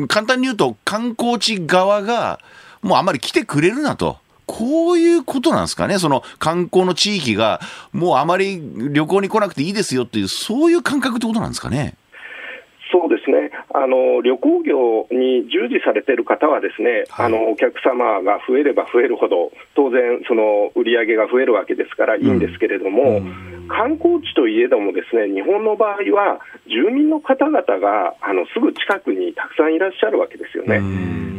[0.07, 2.39] 簡単に言うと、観光地側が
[2.81, 4.17] もうあまり来てくれるなと。
[4.45, 7.60] こういうことなんですかね、その観光の地域が、
[7.91, 8.62] もうあまり
[8.93, 11.95] 旅行に来なくていいですよっていう、そういう感覚ってことなんですかね。
[12.89, 30.81] そうですねあの旅行業に従事されている方は、ですね、はい、あのお客様が増えれば増えるほど、当然、その売り上げが増えるわけですからいいんですけれども、うん、観光地といえども、ですね日本の場合は、住民の方々があのすぐ近くにたくさんいらっしゃるわけですよね。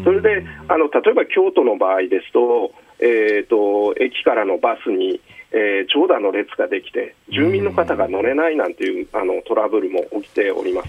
[0.04, 2.70] それであの例えば京都の場合ですと、
[3.00, 5.20] えーと駅からのバスに
[5.50, 10.88] えー、長蛇の列ができて、住民の方が乗れないなんていうあのトラブルも起きております。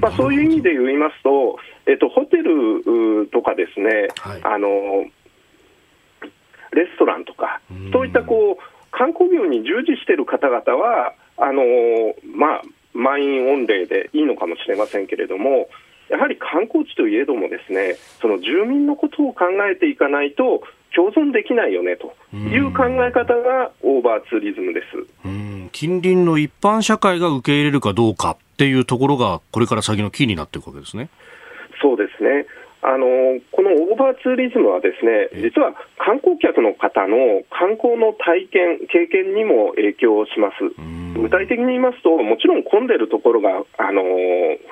[0.00, 4.68] まあ、そういう意味で言いますと、えっと、ホテルとかですね、はい、あの
[6.72, 7.60] レストランとか、
[7.92, 11.62] そういったこう観光業に従事している方々は、あの
[12.34, 12.62] まあ、
[12.94, 15.68] 満員御礼でいいのかもしれませんけれども、
[16.08, 20.62] やはり観光地といえども、ですねその住民のことを考えていかないと、
[20.94, 25.68] 共存できないよねという考え方がオーバーツーリズムです。
[25.72, 31.08] 近隣の一般社会が受け入れるかどうかっていうところが、これから先のキーになっていくわけですね。
[31.80, 32.46] そうですね。
[32.80, 33.06] あの
[33.50, 40.62] このオーバーツーリズムはですね実は観光客の方の観光の体験、経験にも影響します。
[41.20, 44.02] 具体的に言いますと、もちろん混んでるところがあの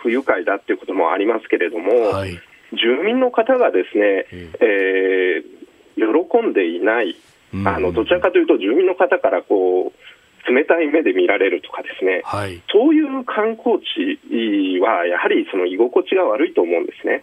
[0.02, 2.38] 不愉快だっていうこともありますけれども、はい、
[2.72, 4.26] 住民の方がですね、
[4.60, 5.65] えー、
[5.96, 7.16] 喜んでいない、
[7.64, 9.92] あのどちらかというと住民の方からこ
[10.48, 17.22] う冷たい目で見られるとかですね、はい、そういう観光地はやはりその居心地が悪いと思うんですね。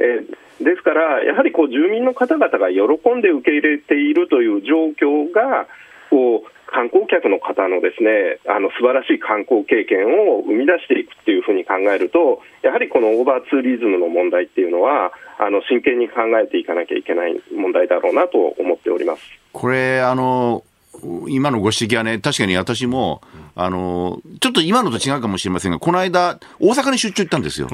[0.00, 0.24] え
[0.62, 5.66] ですから、やはりこう住民の方々が喜んで受け入れているという状況が
[6.10, 20.62] こう観光客の方のですねあの素晴らしい観光経験を生み出していくっていうふうに考えると、やはりこのオーバーツーリズムの問題っていうのは、あの真剣に考えていかなきゃいけない問題だろうなと思っておりますこれあの
[21.28, 23.20] 今のご指摘はね、確かに私も、
[23.56, 27.68] あの、ちょっと今のと違うかもしれませんが、この間、大阪に出張行ったんですよ。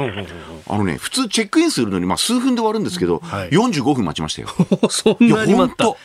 [0.67, 4.49] あのね、普通チェックインするのに、まあ数分で終わるんですけど、はい、45分待ちましたよ。
[4.89, 5.85] そんなに待った。
[5.85, 5.97] 本当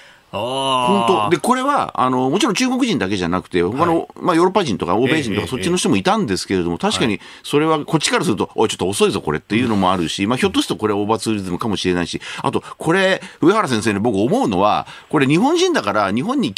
[1.32, 16.54] で、これは、あの、もちろん中国人だけじゃなくて、他の、はい、まあ、ヨーロッパ人とか欧米人とか、そっちの人もいたんですけれども、確かに、それは、こっちからすると、おい、ちょっと遅いぞ、これっていうのもあるし、まあ、ひょっとするとこれはオーバーツーリズムかもしれないし、あと、これ、上原先生に僕思うのは、これ日本人だから、日本に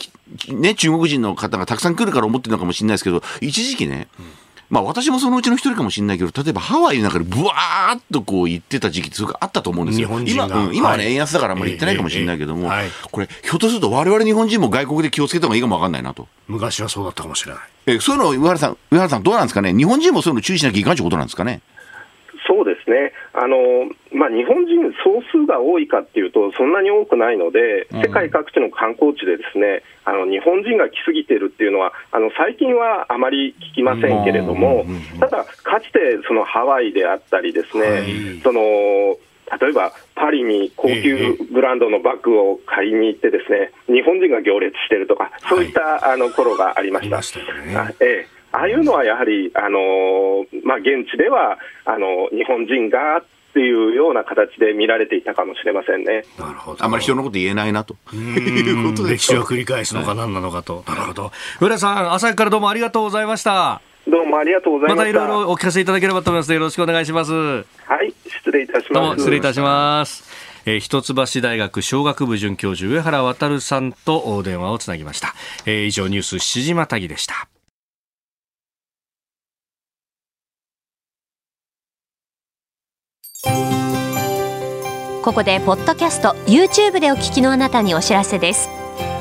[0.50, 4.26] ね、中国人の方がたくさん来るから思ってるのかもしれないですけど、一時期ね、うん
[4.70, 10.10] まあ私もそのうちの一人かもしれないけど、例えばハワイの中でブワーっとこう行ってた時期すごくあったと思うんですよ。
[10.26, 16.28] 今、うん、今はね、円安だからあんまり行ってないかもしれないけども、はい、これ、ひょっとすると我々日本人も外国で気をつけた方がいいかもわかんないなと。
[16.48, 17.62] 昔はそうだったかもしれない。
[17.86, 19.74] え、そういうの、上原さん、上原さんどうなんですかね？
[19.74, 21.62] 日本人もそういうの注意しなきゃいかんということなんですかね？
[22.88, 34.86] ですね、あのまあ、日本人、総数が多いかっていうと、そんなに多くないので、世界各地の観光地でですね、あの日本人が来すぎてるっていうのは、あの最近はあまり聞きませんけれども、
[35.20, 38.62] ただ、かつてそのハワイであったりですね、はい、その
[39.60, 47.22] 例えばパリに高級ブランドのバッグを買いに行ってですね、日本人が行列してるとか、そういった、はい、あの頃がありました。
[47.22, 56.26] したね、ええああいうのはやはり、あのまあ、現地ではあの日本人がっていうような形で見られていたかもしれませんね。
[56.38, 56.84] なるほど。
[56.84, 57.96] あんまり人のこと言えないなと。
[58.14, 60.84] いうことで歴史を繰り返すのか何なのかと。
[60.88, 61.32] なるほど。
[61.60, 63.82] 浦さん、朝からどうもありがとうございました。
[64.08, 64.98] どうもありがとうございました。
[64.98, 67.34] またいろいろお聞かせいただければと思いますよろしくお願いします。
[67.34, 67.64] は
[68.04, 68.94] い、失礼いたします。
[68.94, 70.48] どうも失礼いたします。
[70.68, 75.34] えー、一橋大学商学部准教授上原渉さんと電話をつなぎました。
[75.66, 77.48] えー、以上ニュース7時またぎでした。
[85.28, 88.70] ここでポッドキャスト YouTube でお聞きのあなたにお知らせです。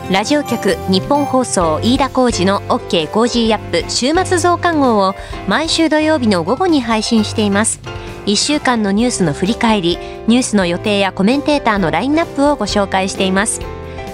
[0.08, 5.16] ラジオ局日本放送飯田浩司の OK コージーアップ週末増刊号を
[5.48, 7.80] 毎週土曜日の午後に配信しています。
[8.26, 13.60] 1週間のニュースの振り返りニュースの予定やコメンテーターのラインナップをご紹介しています。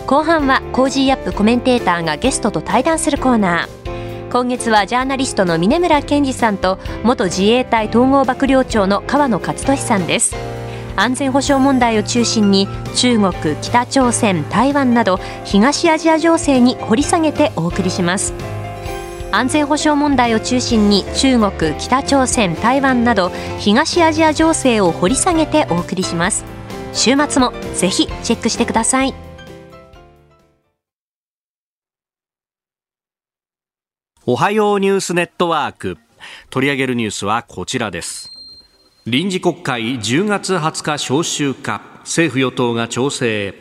[0.06, 4.30] 後半は Cozy Up コメンテーターがゲストと対談するコーナー。
[4.32, 10.61] 今月はジャーナリストの峯村健司さんと元自衛隊統合幕僚長の河野克俊さんです。
[10.96, 18.34] 安全保障問題を中心に中国、北朝鮮、台湾など東アジア情勢に掘り下げてお送りします。
[19.30, 26.44] 安全保障問題を中心に中国、北朝鮮、台湾など東アジア情勢を掘り下げてお送りします。
[26.92, 29.14] 週末もぜひチェックしてください。
[34.26, 35.96] おはようニュースネットワーク。
[36.50, 38.31] 取り上げるニュースはこちらです。
[39.04, 41.82] 臨時国会10月20日召集か。
[42.04, 43.52] 政府与党が調整。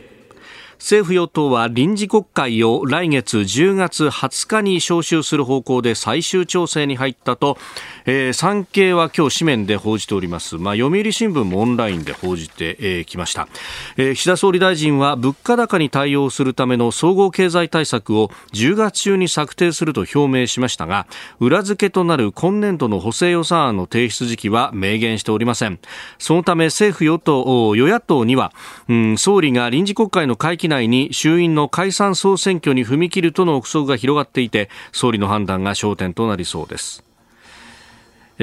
[0.81, 7.59] 政府与党は臨時国会を来月10月20日に召集する方向で最終調整に入ったと、
[8.05, 13.47] えー、産経は今日紙面で報じております、まあ、読売新聞もオンラインで報じてき、えー、ました、
[13.95, 21.05] えー、岸田総理大臣は物価高に対応するための総合経済対策を10月中に策定すると表明しましたが
[21.39, 25.79] 裏付けとなる今年度の補正予算案の提出時期は明言しておりません。
[26.17, 27.43] そのため政府与党
[27.75, 28.51] 与野党には、
[28.89, 37.03] うん、総理が臨時国会の会期内に衆院の解散総選挙に踏み切るとの憶測が広がっていて総理の判断が焦点となりそうです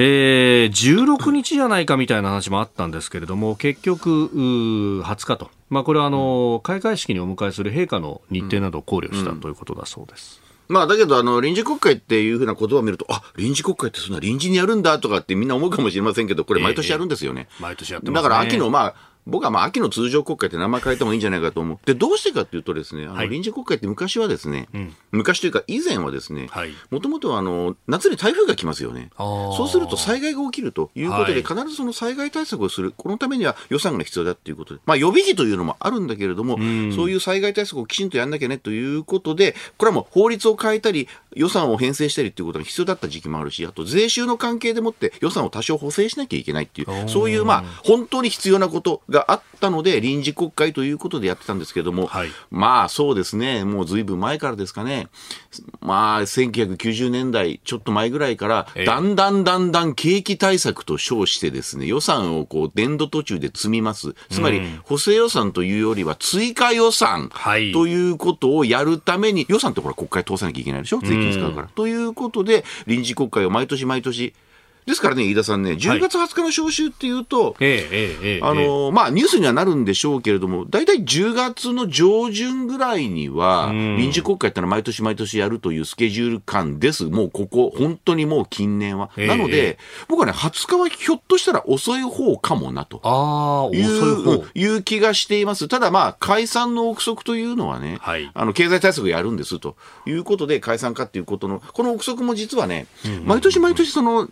[0.01, 10.41] えー、16日じゃないかみたいな話もあったんですけれども、結局、20日と、まあ、これはあの、開会式にお迎えする陛下の日程などを考慮したということだそうです。
[10.69, 17.49] まあ、だけど、あの、臨時国会っていうふうな言葉を見ると、あ、臨時国会ってそんな臨時にやるんだとかってみんな思うかもしれませんけど、これ毎年やるんですよね。
[17.57, 18.95] えー、毎年やってね、だから秋の、まあ、
[19.27, 21.79] 僕はまあ秋の通常国会って名前変えてもいいんじゃないかと思う。
[21.85, 26.49] で、どうしてかっていうとですね、あの臨時国会って昔はですね、はい、昔というか以前はですね、
[26.89, 29.09] もともとあの、夏に台風が来ますよね。
[29.17, 32.93] そうすると災害が起きるということで、必ずその災害対策をする。
[32.95, 36.57] このためには予算が必要だっていうことで、まあ予備費というのもあるんだけれども、
[36.95, 55.07] そういう災害対策をきちんとやんなきゃねということで、これはもう法律を変えたり、予算を編成したりっていうことが必要だった時期もあるし、あと税収の関係でもって予算を多少補正しなきゃいけないっていう、そういうまあ本当に必要なことがあったので、臨時国会ということでやってたんですけども、はい、まあそうですね、もうずいぶん前からですかね、
[55.81, 64.15] まあ1990年代ちょっと前ぐらいから、だんだんだんだん景気対策と称してですね、予算をこう年度途中で積みます。
[64.29, 67.31] つまり補正予算というよりは追加予算
[67.73, 70.99] ということをやるために、予算ってこれ国会通さなきゃいけないでしょ？
[70.99, 71.67] 税金使うから。
[71.67, 74.33] ということで、臨時国会を毎年毎年
[74.89, 87.03] ですからね、飯田さんね、10月20日の招集っていうと、はい、あの、まあ、ニュースにはなるんでしょうけれども、大体10月の上旬ぐらいには、臨時国会ってのは毎年毎年やるというスケジュール感です。
[87.03, 89.11] もうここ、本当にもう近年は。
[89.15, 89.77] なので、
[90.07, 92.97] 僕はね、20日はひょっとしたら遅い方かもなと。
[93.71, 94.43] い方。
[94.55, 95.67] いう気がしています。
[95.67, 99.75] ただまあ、解散の憶測というのはね、はい、あの、経済対策やるんですと
[100.07, 102.87] いうことで、解散かっていうことの、この憶測も実はね、
[103.23, 104.27] 毎年毎年その、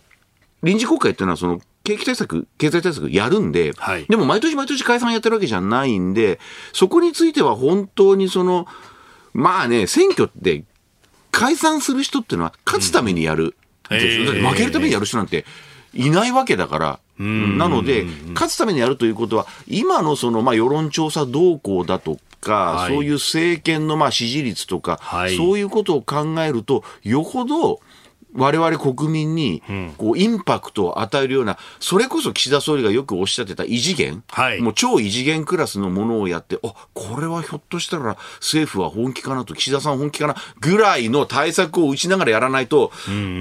[0.63, 6.39] 臨時国会っていうのはその景気対策、経済対策やるんで、はい、でも毎年毎年解散やってるわけじゃないんで、
[6.73, 8.67] そこについては本当にその、
[9.33, 10.63] まあね、選挙って
[11.31, 13.55] 解散する人っていうのは勝つためにやる。
[13.89, 15.45] うん、負けるためにやる人なんて
[15.93, 16.99] いないわけだから。
[17.19, 27.79] なので、勝つためにやるということは、今のその、まあ、世論調査動向だとか、はい、そういう政権のまあ支持率とか、はい、そういうことを考えると、よほど
[28.37, 29.63] 我々国民に
[29.97, 42.91] こうインパクトを与えるような、それこそ岸田総理がよくおっしゃってた異次元、はい、もう超異次元クラスのものをやって、あこれはひょっとしたら政府は本気かなと、岸田さん本気かなぐらいの対策を打ちながらやらないと、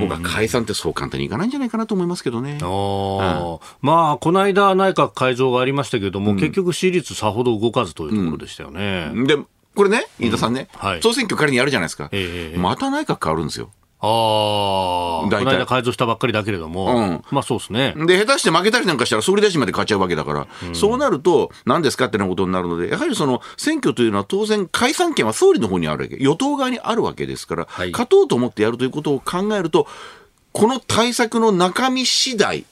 [0.01, 2.53] 僕は解散ってそう簡単にいかないんじゃないかなと思いますけどね。
[2.53, 9.11] うん、まあ、この間内閣改造がありましたけれども、うん、結局支持率さほど動かずというところでしたよね。
[9.13, 9.37] うん、で
[9.77, 13.71] これね、飯田さんね、はい、総選挙仮にやるじゃないですか、えー、また内閣変わるんですよ。
[13.99, 14.09] ああ、
[15.23, 17.95] この間改造したばっかりだけれども、うん、まあそうですね。
[18.07, 29.87] で、下手して負けたりなんかしたら総理大臣まで変わっちゃうわけだから、うん、そうなると、何ですかってなことになるので、やはりその選挙というのは当然解散権は総理の方にあるわけ、与党側にあるわけですから、はい、勝とうと思ってやるということを考えると、
[30.53, 32.63] この対策の中身次第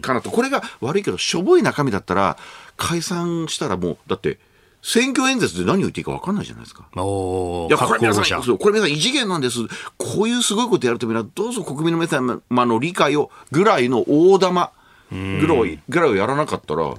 [0.00, 2.36] かなと、うん、これが悪いけど、しょぼい中身だったら、
[2.76, 4.38] 解散したらもう、だって、
[4.82, 6.88] 選挙演説で何を言っていいか分かんないじゃないですか。
[6.96, 9.58] おいや、これ皆さん、そうこれ皆さん異次元なんです。
[9.98, 14.72] こういうすごいことやるためには、どうぞ国民の皆様の理解を、ぐらいの大玉
[15.10, 16.94] ぐらいぐらいをやらなかったら、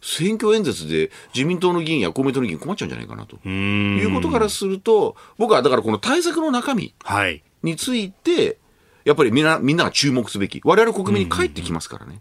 [0.00, 6.94] 選挙演説で自民党の議員や公明党の議員困っちゃうんじゃないかなということからすると、僕はだからこの対策の中身
[7.62, 8.58] について、
[9.04, 10.60] やっぱりみんな、みんなが注目すべき。
[10.64, 12.20] 我々国民に返ってきますからね。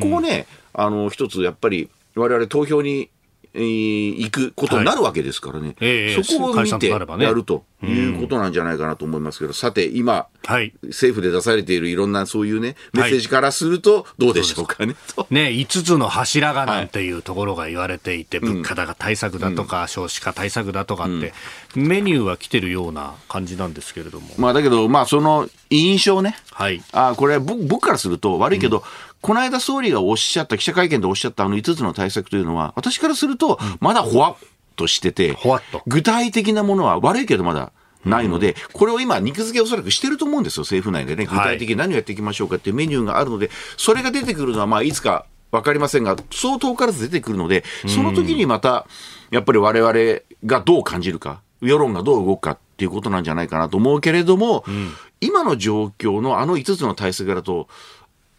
[0.00, 3.10] ここをね、あの、一つやっぱり、我々投票に
[3.54, 6.24] えー、行くことになるわけですからね、はい。
[6.24, 14.94] そこを見てやるということなんじゃないかなと思いますけど、さて、今、はい、政府で出されているいろんなそういうね、メッセージからすると、どうでしょうかね。
[15.16, 21.34] はい、ね、5つの柱がなんていうところが言われていて、はい、物価高対策だとか、うん、少子化対策だとかって、
[21.76, 24.28] うん、メニューは来てるような感じなんですけれども。
[24.38, 28.84] まあ、だけど、まあ、その印象ね、はい、あこれ僕、僕からすると悪いけど、うん
[29.22, 34.36] この間総理がおっしゃった、記者会見でおっしゃったあの5つの対策というのは、私からすると、まだほわっ
[34.74, 35.38] としてて、
[35.86, 37.72] 具体的なものは悪いけどまだ
[38.04, 41.24] ないので、これを今、肉付けおそらくしてると思うんですよ、政府内でね。
[41.26, 48.86] 具体的に何をやっていきましょうかっていうメニューがあるので、それが出てくるのは、まあ、いつかわかりませんが、そう遠からず出てくるので、その時にまた、
[49.30, 57.68] やっぱり我々がどう感じるか、世論がどう動くかっていうことなんじゃないかなと思うけれども、うん、今の状況のあの5つの体制だと、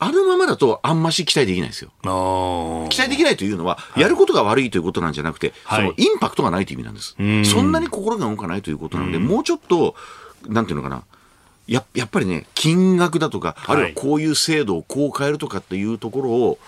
[0.03, 1.91] あのままだとあんまし期待できないですよ。
[2.89, 7.15] 期待できないというのは、やることが悪いということなんじゃなくて、はい、そのインパクトがないという意味なんです。
[7.49, 9.95] そんなに心が動かないということなので、もうちょっと、
[10.47, 11.03] なんていうのかな、
[11.67, 16.59] ややっぱりね、金額だとか、あるいはこういう制度をこう変えるとかっていうところを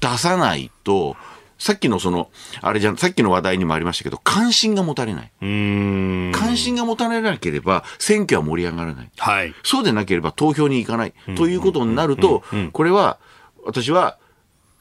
[0.00, 1.16] 出さないと、
[1.58, 2.30] さっきのその、
[2.60, 5.32] あれじゃさっきの話題にもありましたけど、関心が持たれない。
[5.40, 9.10] 関心が持たれなければ、選挙は盛り上がらない。
[9.18, 11.14] はい、そうでなければ投票に行かない。
[11.36, 12.42] ということになると、
[12.72, 13.18] これは、
[13.64, 14.18] 私は、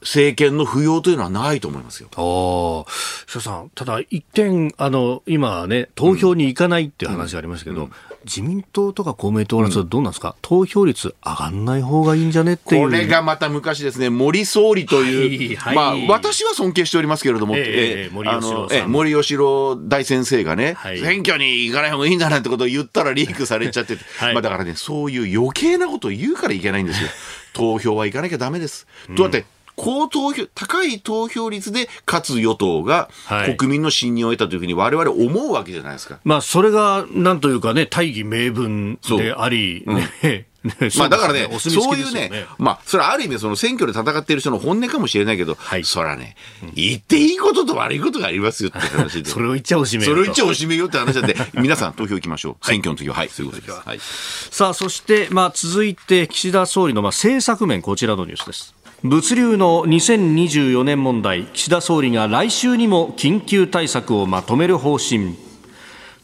[0.02, 2.10] 政権の不要というのはないと思いますよ。
[2.16, 7.84] ああ、さん、ただ一点、あの、今ね、投票に行かないっていう話がありましたけど、うん。
[7.86, 7.92] うん、
[8.26, 12.86] 自民党とか公明党はどうなんですか、うん、投票率上がんない方がいいんじゃねっていう。
[12.86, 17.64] これがまた昔ですね、森総理という、はいはい、まあ、私は尊敬しておりますけれども、えー、
[18.06, 27.10] えー、森喜朗え森喜朗大先生がね、はい、選挙に行かない方がいいんだなんてことを言ったらリークされちゃってて、 はい、まあだからね、そういう余計なことを言うからいけないんですよ。
[27.54, 28.86] 投票は行かなきゃだめです。
[29.10, 29.46] どうやって
[29.78, 33.10] 高投票、高い投票率で勝つ与党が
[33.58, 36.20] 国民の信任を得たというふうに我々思うわけじゃないですか。
[36.24, 40.48] まあ、それが、なんというかね、大義名分であり、ね、
[40.98, 46.36] まあだからね、そういうね、まあ、それはある意味、その選挙で戦っている人の本音かもしれないけど、はい、そらね、
[46.74, 49.30] 言っていいことと悪いことがありますよって話で。
[49.32, 50.10] それを言っちゃおしめよ。
[50.10, 52.66] それを言っちゃおしめよって話なんで、 皆さん投票行きましょう。
[52.66, 53.82] 選挙の時は、はい、そういうことです。
[53.86, 58.76] はい、さあ、そして、まあ続いて、岸田総理のまあ政策面、こちらのニュースです。
[59.04, 65.36] 物流の2024年問題岸田総理が来週にも緊急対策をまとめる方針。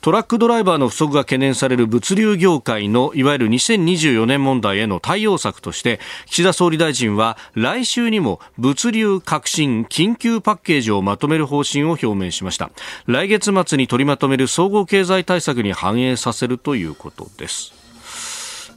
[0.02, 12.72] トラックドライバーの不足が懸念される物流業界のいわゆる2024年問題への対応策として岸田総理大臣は来週にも物流革新緊急パッケージをまとめる方針を表明しました。
[13.06, 17.72] 来月末に取りまとめる総合経済対策に反映させるということです。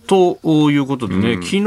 [0.06, 0.38] と
[0.70, 1.62] いうことでね、うん、昨日あ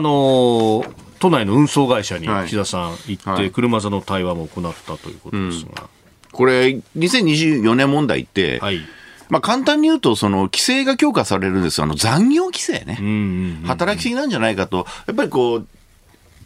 [0.00, 0.84] の
[1.18, 5.88] 都内の運送会社に岸田さん行って、車座の対話も行ったということですが、うん、
[6.32, 8.80] これ、2024年問題って、はい。
[9.28, 15.66] まあ、簡単に言うと、その規制が強化されるんですあの残業規制ね、働きすぎなんじゃないかと、やっぱりこう、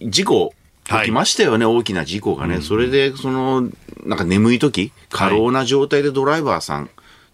[0.02, 0.54] 事故、
[0.84, 3.68] 起きましたよね、はい、大きな事故がね、それで、その、
[4.04, 6.90] なんか眠い時過労な状態でドライバーさん、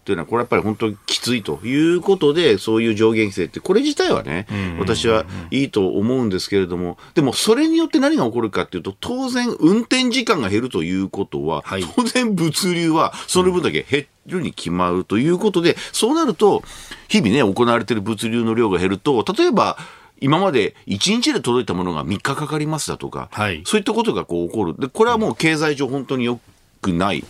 [0.09, 4.47] というのは、これやっぱり本当にきついということで、そういう上限規制って、これ自体はね、
[4.79, 16.63] 私はいいと思うんですけれども、でもそれによって何が起こるかっていうと、当然運転時間が減るということは、はい、当然物流はその分だけ減るに決まるということで、そうなると、
[17.07, 19.77] 日々ね、行われている物流の量が減ると、例えば、
[20.21, 24.75] 今まで1日で届いたものが3日かかりますだとか、はい、そういったことがこう起こる。
[24.75, 26.39] で、これはもう経済上本当によ
[26.81, 27.23] くない、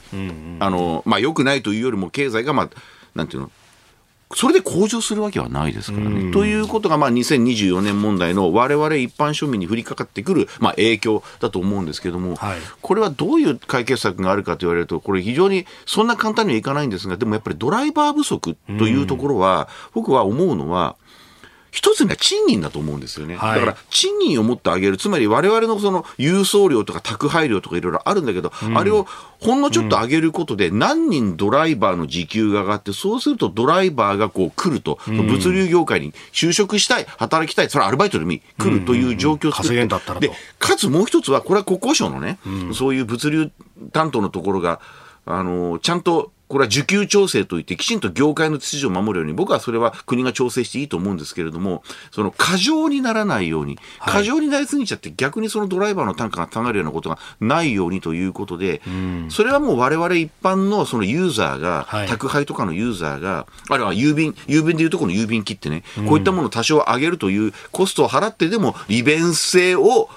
[0.60, 2.70] あの、まあ、良くないというよりも経済が、まあ、
[3.16, 3.52] なんていうの、
[4.36, 6.32] それで向上するわけはないですからね。
[6.32, 20.96] ということが、まあ、2024年問題の我々一般庶民に降りかかってくる、まあ、影響だと思うんですけれども、はい、これはどういう解決策があるかと言われると、これ非常にそんな簡単にはいかないんですが、でもやっぱりドライバー不足というところは、僕は思うのは、
[21.72, 23.36] 一つには賃金だと思うんですよね。
[23.36, 24.98] はい、だから、賃金を持ってあげる。
[24.98, 29.08] つまり、我々のその郵送料とか宅配料とかいろいろあるんだけど、うん、あれを
[29.40, 43.52] ほんのちょっと上げることで、何人ドライバーの時給が上がって、そうするとドライバーがこう来ると、うん、物流業界に就職したい、働きたい、それはアルバイトでもいい、来るという状況を作って、で、かつもう一つは、これは国交省のね、うん、そういう物流
[43.94, 44.80] 担当のところが、
[45.26, 58.82] あの、ちゃんとこれは需給調整といって、きちんと業界の秩序を守るように、僕はそれは国が調整していいと思うんですけれども、その過剰にならないように、過剰になりすぎちゃって、逆にそのドライバーの単価が下がるようなことがないようにということで、
[59.30, 70.10] それはもう我々一般のそのユーザーが、宅配とかのユーザーが、あるいは郵便、郵便でいうとこの郵便切ってね、こういったものを多少上げるというコストを払ってでも利便性を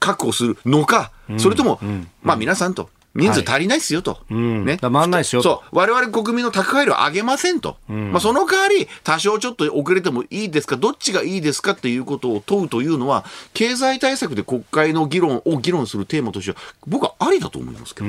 [0.00, 1.78] 確保するのか、それとも、
[2.20, 4.12] まあ皆さんと、人数足りないっすよと。
[4.12, 4.78] はい、ね。
[4.78, 5.76] 回んないっすよそう。
[5.76, 7.76] 我々国民の宅配料上げませんと。
[7.90, 16.56] うん、まあその代わり、多少ちょっと遅れてもいいですか、どっちがいいですかっていうことを問うというのは、経済対策で国会の議論を議論するテーマとしては、
[16.86, 18.06] 僕はありだと思いますけど。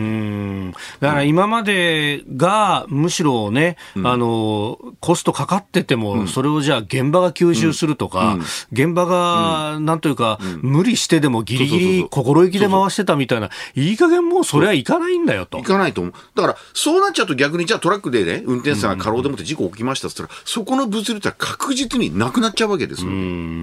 [0.99, 8.37] だから今までが、むしろね、うん、あの、コストかかってても、それをじゃあ現場が吸収するとか、
[8.71, 15.57] 現場が、なんというか、無理してでもギリギリ心意気で回してたみたいな、いい加減もうそれはいかかないんだよと。
[15.57, 16.13] 行かないと思う。
[16.35, 23.11] だから、そうなっちゃうと逆に、じゃあトラックでね、運転手さんが過労でもって事故起きましたって言ったら、そこの物流って確実になくなっちゃうわけですよ、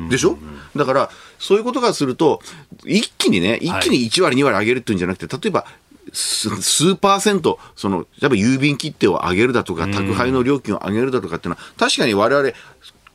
[0.08, 0.38] でしょ？
[0.76, 2.40] だから、そういうことがすると、
[2.84, 5.66] 一気にね、一気に1割、2割上げるっていうんじゃなくて、例えば、
[6.12, 12.50] 数パーセント、その、例えば郵便切手を上げるだとか、宅配の料金を上げるだとかっていうのは、確かに我々、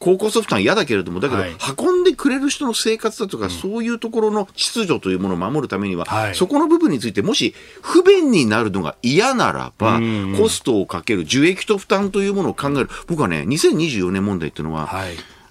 [0.05, 1.43] 高校ソフトは嫌だけれども、だけど、
[1.83, 9.99] 運んでくれる人の生活だとか、そういうところの秩序というものを守るためには、そこの部分について、もし不便になるのが嫌ならば、
[10.37, 12.89] コストをかける、受益と負担というものを考える。
[13.07, 14.91] 僕はね、2024年問題っていうのは、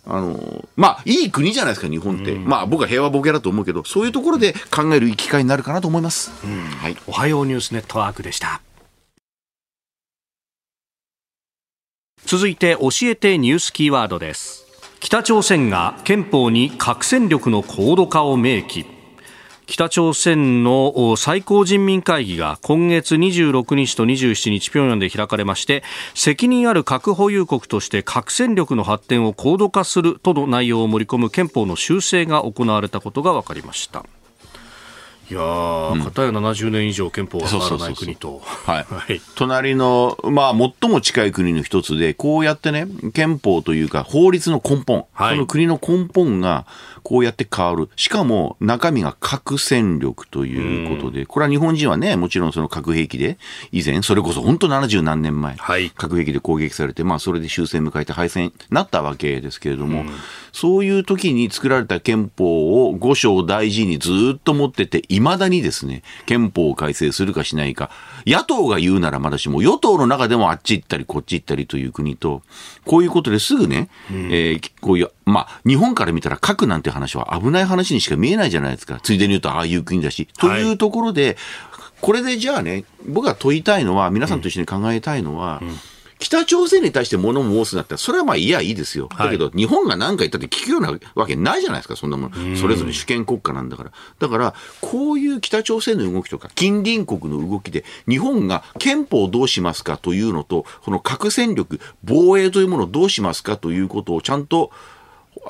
[0.07, 2.31] あの、まあ、いい国じゃないですか、日本って。
[2.31, 6.31] うん、まあ、僕は平和ボケだと思うけど、そういうところで考える機会になるかなと思います。
[6.45, 6.97] うん、はい。
[7.09, 8.61] おはようニュースネットワークでした。
[12.27, 14.65] 続いて、教えてニュースキーワードです。
[15.01, 18.87] 北朝鮮が憲法に核戦力の高度化を明記。
[19.67, 25.83] 北朝鮮の最高人民会議が今月26日と27日平壌で開かれまして
[26.15, 34.05] 責任ある核保有国として核戦力の発展を高度化するとの内容を盛り込む憲法の修正が行われたことが分かりました
[35.31, 38.41] いやー、片や70年以上憲法が変わらない国と。
[38.41, 39.21] はい。
[39.37, 46.67] 隣の、まあ、最も近い国の一つで、こうやってね、憲法というか、法律の根本、はい、その国の根本が、
[47.05, 47.91] こうやって変わる。
[47.97, 53.39] しかも中身が核戦力ということで、これは日本人はね、もちろんその核兵器で、
[53.73, 60.05] 以前、それこそ本当70何年前、はい、核兵器で攻撃されて、まあそれで終戦迎えて敗戦になったわけですけれども、
[60.53, 67.91] そういう時に作られた憲法を五章大事にずっと持ってて、いまだにですね、憲法を改正するかしないか、
[68.27, 72.43] 野党が言うならまだしも、与党の中でもあっち行ったりこっち行ったりという国と、
[72.87, 79.01] こういうことですぐね、うん、えー、こういうまあ、日本から見たら核なんて話は危ない話にしか見えないじゃないですか。
[79.03, 80.29] ついでに言うと、ああいう国だし。
[80.39, 81.37] というところで、
[82.01, 85.75] これでじゃあね、僕が問いたいのは、皆さんと一緒に考えたいのは、うんうん
[86.25, 89.09] 北朝鮮に対して物申すなったら、それはまあいやいいですよ。
[89.19, 92.57] だけど、日本が何か言ったって聞くようなわけないじゃないですか、そんなもの。
[92.57, 93.93] それぞれ主権国家なんだから。
[94.19, 104.71] だから、こういう北朝鮮の動きとか、近隣国の動きで、日本が憲法をどうしますかというのと、この核戦力、防衛というものをどうしますかということをちゃんと、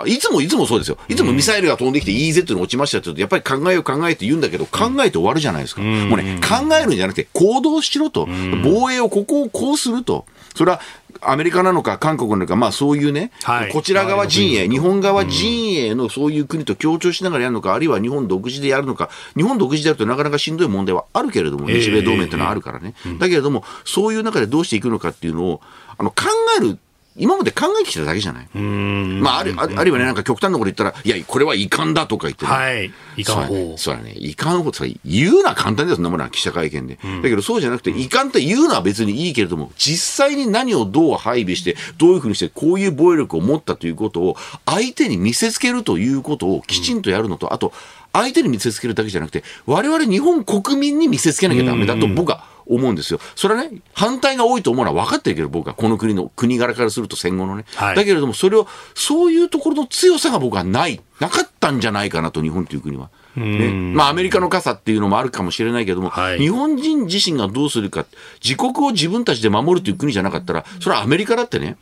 [0.06, 0.98] いつもいつもそうですよ。
[1.08, 5.82] いつもミサイルが飛んできて EZ に落ちましたって言うと、やっぱり考えよう考えて言うんだけど、考えて終わるじゃないですか。
[5.82, 8.28] もうね、考えるんじゃなくて行動しろと。
[8.64, 10.26] 防衛をここをこうすると。
[10.54, 10.80] それは
[11.20, 22.94] アメリカなのか韓国なのか、まあそういうね、はい、こちら側陣営、日本側陣営のそういう国と協調しながらやるのか、あるいは日本独自でやるのか、日本独自でやるとなかなかしんどい問題はあるけれども、日米同盟というのはあるからね。
[23.18, 25.60] だけれども、そういう中でどうしていくのかっていうのを、
[25.96, 26.26] あの考
[26.58, 26.78] える
[27.16, 28.48] 今まで考えてきただけじゃない？
[28.58, 32.86] まあ、ある、あるいはね、なんか極端なこと言ったら、いや、これは遺憾だとか言って、ね、はい。
[33.16, 33.78] 遺憾法。
[33.78, 34.14] そうだね。
[34.16, 36.98] 遺憾法って言うのは簡単です、そんなものは記者会見で。
[37.04, 44.36] うん、だけどそうじゃなくて、遺憾って言うのは別にいいけれども、実際に何をどう配備して、どういうふうにして、こういう防衛力を持ったということを、
[44.66, 47.72] 相手に見せつけるということをきちんとやるのと、あと、
[48.12, 53.20] 相手に見せつけるだけじゃなくて、我々日本国民に見せつけなきゃダメだと僕は思うんですよ。
[53.34, 57.64] それはね、反対が多いと思うのは分かってるけど、僕はこの国の国柄からすると戦後のね。
[57.74, 63.10] はい、だけれども、それを、そういうところの強さが僕はない、なかったんじゃないかなと、日本という国は。
[63.36, 68.06] ね、まあ、アメリカの傘っていうのもあるかもしれないけども、はい、日本人自身がどうするか、
[68.42, 71.76] 自国を自分たちで守るという国じゃなかったら、それはアメリカだってね、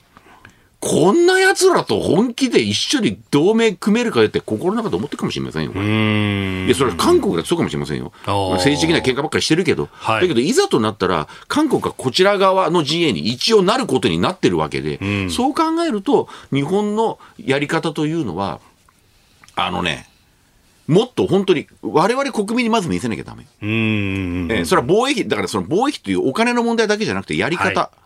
[0.84, 5.70] こんな奴らと本気で一緒に同盟組めるかって心の中で思ってるかもしれませんよ。
[5.70, 8.12] いや、それは韓国だとそうかもしれませんよ。
[8.26, 18.58] 政治的な喧嘩ばっかりしてるけど、はい、だけどいざとなったら、韓国がこちら側の陣営に一応なることになってるわけで、うそう考えると、日本のやり方というのは、
[19.54, 20.08] あのね、
[20.88, 23.46] もっと本当に、我々国民にまず見せなきゃだめ。
[23.60, 27.80] えー、それは防衛費、だからその防衛費というお金の問題だけじゃなくて、やり方。
[27.82, 28.01] はい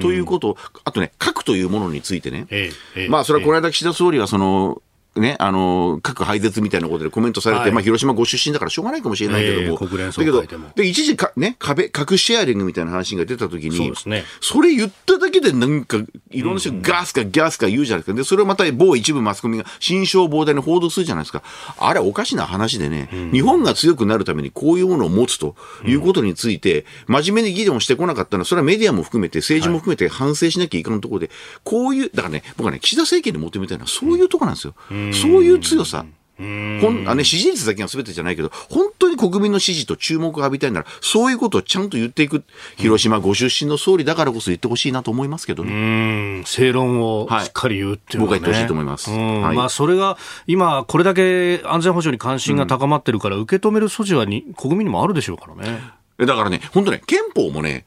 [0.00, 4.82] ということあとね、核というものについてね、ええまあ、それはこの間、岸田総理はその、
[5.18, 10.42] ね、あの、核廃絶みたいなことでコメントされて、はい、まあ、広島ご出身だからしょうがないかもしれないけども、えー、だけど、
[10.74, 14.24] で、一時か、ね、壁、核シェアリングみたいな話が出たときに、そうですね。
[14.40, 15.98] それ言っただけでなんか、
[16.30, 18.16] いろんな人がガスかギャスか言うじゃないですか。
[18.16, 21.42] で、それをまた某一部マスコミが新商膨大に報道するじゃないですか。
[21.78, 31.30] あれおかしな話でね、うん、日本が強くなるためにこういうものを持つということについて、真面目に議論してこなかったのは、それはメディアも含めて、政治も含めて反省しなきゃいけないところで、
[31.64, 34.74] こういう、だからね、僕はね、岸田政権に求めたいのはそういうところなんですよ。
[35.12, 36.04] そういう強さ。
[36.38, 42.44] ほんあね、支持率だけが全てじゃないけど、本当に国民の支持と注目を浴びたいなら、そういうことをちゃんと言っていく、
[42.76, 46.42] 広島ご出身の総理だからこそ言ってほしいなと思いますけどね。
[46.46, 49.10] 正論をしっかり言うっていう、ねはい、僕は言ってほしいと思います。
[49.10, 55.80] はい、まあ、それが、今、これだけ安全保障に関心が高まってるから、受け止める素地はに国民にもあるでしょうからね。
[56.18, 57.84] だからね、本当ね、憲法もね、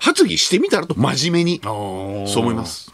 [0.00, 2.90] 発議してみたらと真面目に、そう思います。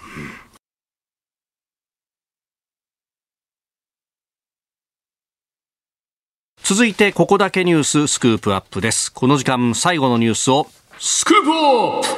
[6.69, 9.13] 続いてここだけニューススクープアップです。
[9.13, 10.67] この時間最後のニュースを
[10.99, 12.09] スクープアップ。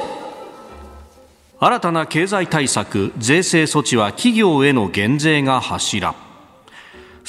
[1.59, 6.15] 新たな経済対策税制措置は企業への減税が柱。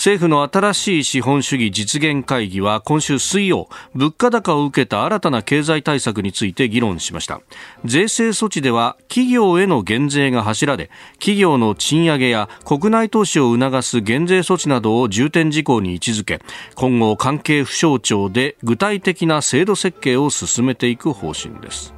[0.00, 7.42] 政府の新しい資本主義実現会議は今週水曜物価高を受けた新たな経済対策について議論しました。
[7.84, 10.88] 税制措置では企業への減税が柱で
[11.18, 16.40] 企業の賃上げや国内投資を促す減税措置などを重点事項に位置づけ
[16.76, 21.92] 今後関係府省庁で具体的な制度設計を進めていく方針です。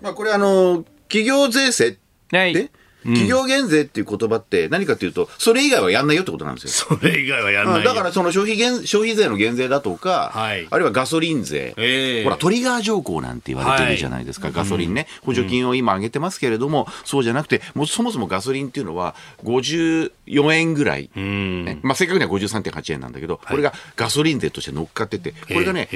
[0.00, 1.92] まあこれあの企業税制っ
[2.28, 2.70] て、はい
[3.04, 6.96] 企業減税っていう言葉って何かっていうと、それ以外はやんないよってことなんですよ。
[6.98, 7.84] それ以外はやんない。
[7.84, 25.88] だからその消費減、消費税の減税だとか、はい、あるいはガソリン税、えー、ほら、トリガー条項なんて言われてるじゃないですか、はい、ガソリンね、補助金を今上げてますけれども、うん、そうじゃなくて、もうそもそもガソリンっていうのは54円ぐらい、ね、まあ正確には53.8円なんだけど、これがガソリン税として乗っかってて、これがね、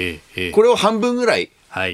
[0.53, 1.49] これを半分ぐらい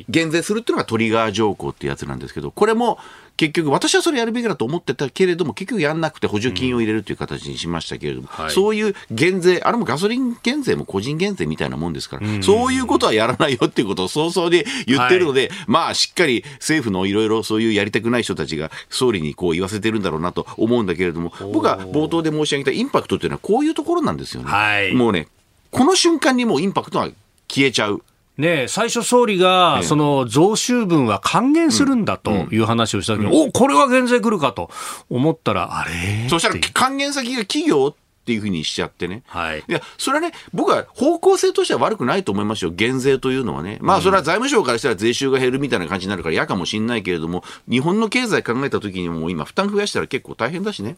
[0.09, 2.97] 減税するっていうのがトリガー条項ってやつなんですけど、これも、
[3.37, 24.49] 結局、私はそれやるべきだと思ってたけれども、結局やんなくて補助金を入れるという形にしましたけれども、うんはい、そういう減税、あれもガソリン減税も個人減税みたいなもんですから、うん、そういうことはやらないよっていうことを早々に言ってるので、はい、まあ、しっかり政府のいろいろそういうやりたくない人たちが総理にこう言わせてるんだろうなと思うんだけれども、僕は冒頭で申し上げたインパクトっていうのはこういうところなんですよね。
[24.49, 25.27] はい、もうね、
[25.71, 27.09] この瞬間にもうインパクトは
[27.49, 28.01] 消えちゃう。
[28.37, 34.69] ね、最初総理が、その増収分は還元するんだという話をした時に、うん、おこれは減税来るかと
[35.09, 36.27] 思ったら、あれ？
[36.29, 37.95] そしたら還元先が企業
[38.25, 39.21] っていうふうにしちゃってね。
[39.27, 39.59] はい。
[39.59, 42.71] いや、それはね、僕は方向性としては悪くないと思いますよ。
[42.71, 43.77] 減税というのはね。
[43.81, 50.97] まあ、それは財務省からしたら税収が減るみたいな感じになるから嫌かもしれないけれども、日本の経済考えた時にも今負担増やしたら結構大変だしね。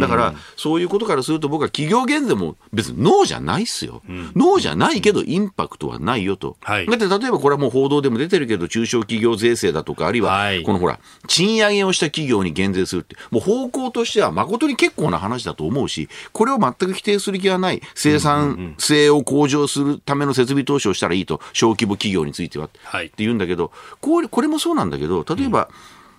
[0.00, 4.02] だから、そういうことからすると僕は企業減税も別にノーじゃないっすよ。
[4.08, 6.56] うん、ノーじゃないけどインパクトはないよと。
[6.60, 25.70] はい、だって例えばこれはもう報道でも出てるけど、中小企業税制だとか、あるいは、このほら、賃上げをした企業に減税するって、もう方向としては誠に結構な話だと思うし、これを全く否定する気はない、生産性を向上するための設備投資をしたらいいと、小規模企業については、はい、って言うんだけど、これこれもそうなんだけど、例えば、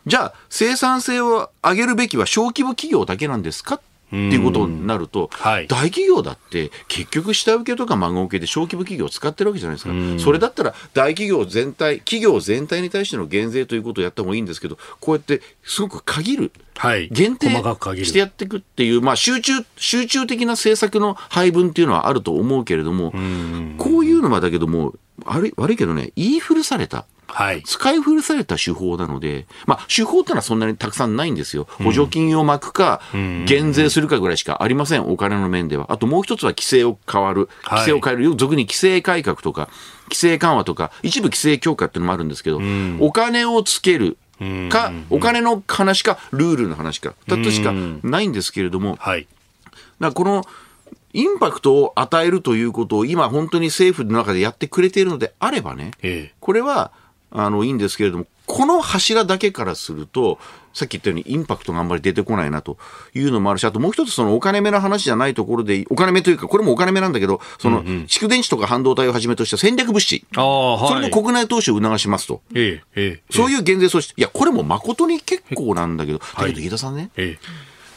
[0.05, 3.75] うん、じゃあ、生産性を上げるべきは小規模企業だけなんですか？
[3.75, 3.81] っ
[4.11, 16.51] ていうことになると、はい、大企業だって結局下請けとか孫請けで小規模企業を使ってるわけじゃないですか、それだったら大企業全体、企業全体に対しての減税ということをやった方がいいんですけど、こうやってすごく限る。
[16.77, 23.11] はい、限定してやっていくっていう、まあ、集中集中的な政策の配分っていうのはあると思うけれども、
[23.77, 24.95] こういうのはだけども
[25.25, 31.67] 悪い悪いけどね言い古されたはい、使い古された手法なので、まあ、手法ってのはそんなにたくさんないんですよ。
[31.83, 35.87] 補助金を巻くか、減税するかぐらいしかありません、お金の面では。
[35.89, 37.49] あともう一つは規制を変わる。
[37.63, 38.23] 規制を変える。
[38.23, 39.69] よ俗に規制改革とか、
[40.05, 42.59] 規制緩和とか、一部規制強化っていうのもあるんですけど、
[42.99, 44.17] お金をつける。
[44.69, 47.73] か、お金の話か、ルールの話か、だとしか
[48.03, 49.27] ないんですけれども、はい、
[49.99, 50.43] だこの、
[51.13, 55.91] インパクトを与えるということを今本当に政府の中でやってくれているのであればね、
[56.39, 56.91] これは
[57.31, 60.37] あの、いいんですけれども、この柱だけからすると、
[60.73, 62.77] さっき言ったようにインパクトがあんまり出てこないなと
[63.13, 77.37] いうのもあるし、あともう一つそのお金目の話じゃないところで、お金目というか、これもお金目なんだけど、その蓄電池とか半導体をはじめとした戦略物資、はい、それの国内投資を促しますと、ええそういう減税措置、いや、これも誠に結構なんだけど、だけど飯田さんね、え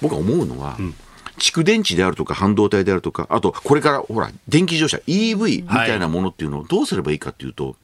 [0.01, 0.95] 僕は思うのは、うん。
[1.39, 7.77] 蓄電池であるとか半導体であるとか、あとこれからほら、電気自動車、EV みたいなものっていうのをどうすればいいかっていうと、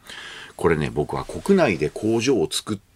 [0.61, 2.90] これね、僕は国内で工場を作って、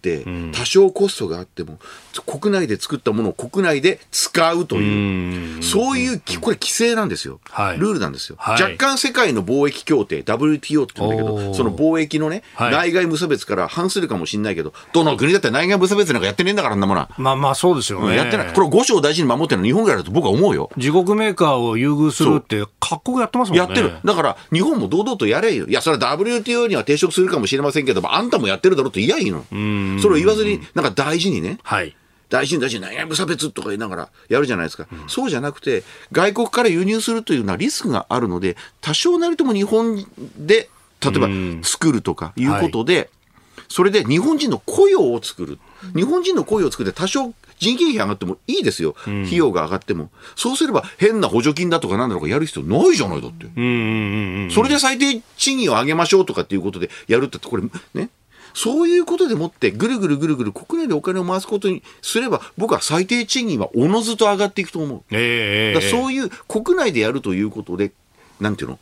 [0.53, 1.79] 多少コストがあっても、
[2.27, 7.41] 国内で作ったものを国内で使うという、そういう、これ規制なんですよ。
[7.79, 8.37] ルールなんですよ。
[8.39, 17.11] 若干世界の貿易協定、WTO って言うんだけど、その貿易のね、内外無差別から反するかもしれないけど、どの国だって内外無差別なんかやってねえんだから、あんなものは。
[17.19, 18.17] まあまあそうですよね。
[18.17, 18.53] やってない。
[18.53, 20.71] これ五章大事に守ってるの日本ぐらいだと僕は思うよ。
[20.77, 23.65] 自国メーカーを優遇するって、各国やってますもんね。
[23.65, 23.95] やってる。
[24.05, 25.67] だから、日本も堂々とやれよ。
[25.67, 29.45] いや、それは WTO には抵触するかもしれませんけども、あんたもやってるだろうって嫌いいの。
[30.01, 31.59] それを言わずに、なんか大事にね。
[31.63, 31.97] はい。
[32.31, 40.05] 大事に大事に何や無差別とか言いながらやるじゃないですか、うん、そうじゃなくて外国から輸入するというのはリスクがあるので多少なりとも日本
[40.39, 40.69] で
[41.01, 41.29] 例えば
[41.63, 43.09] 作るとかいうことで、はい
[43.69, 45.59] それで日本人の雇用を作る。
[45.95, 48.95] 日本人の雇用を作って多少人件費上がってもいいですよ。
[49.05, 50.11] 費用が上がっても。
[50.37, 53.47] そうすれば変な補助金だとかなんだろうかやる必要ないじゃないだって。
[54.55, 57.63] それで最低賃金を上げましょうとかっていうことでやるってこれ
[57.95, 58.11] ね。
[58.55, 65.03] そういうことでもってぐるぐるぐるぐる国内でお金を回すことにすれば僕は最低賃金はおのずと上がっていくと思う。
[65.11, 67.93] ええそういう国内でやるということで、
[68.41, 68.79] なんていうの？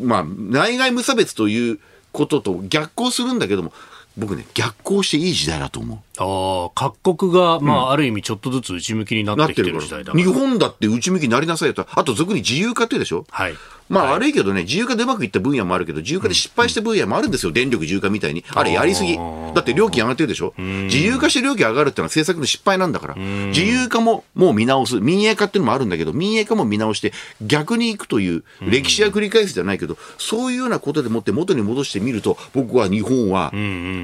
[0.00, 1.78] まあ、内外無差別という
[2.10, 3.72] ことと逆行するんだけども、
[4.16, 5.98] 僕ね、逆行していい時代だと思う。
[6.16, 11.86] ああ、各国が、まあ、ある意味ちょっとずつ内向きになってきてる時代だ日本だって内向きになりなさいよと。
[11.90, 13.26] あと、俗に自由化ってでしょ？
[13.30, 13.54] はい。
[13.86, 18.42] まあ悪いけどね、自由化でうまくいった分野もあるけど、自由化で失敗した分野もあるんですよ、電力自由化みたいに。
[18.54, 19.18] あれやりすぎ。
[19.54, 20.54] だって料金上がってるでしょ？
[20.56, 23.14] 自由化して料金上がるってのは政策の失敗なんだから。
[23.16, 25.00] 自由化ももう見直す。
[25.00, 27.12] 民営化っていうのもあるんだけど、民営化も見直して
[27.42, 33.52] 逆に行くという、歴史は繰り返すじゃないけど、そういうようなことでもって元に戻してみると、僕は日本は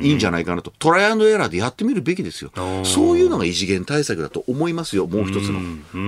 [0.03, 0.73] いいんじゃないかなと。
[0.79, 2.51] トライアンドエラーでやってみるべきですよ。
[2.85, 5.61] そういうのが異次元対策だと思いますよ、もう一つの。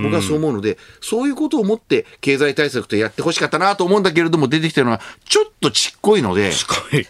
[0.02, 7.06] 僕はそう思うので、そういうことをもって経済対策とやってほしかったなと思うんだけれども、出てきてるのは、ちょっとちっこいので、はい。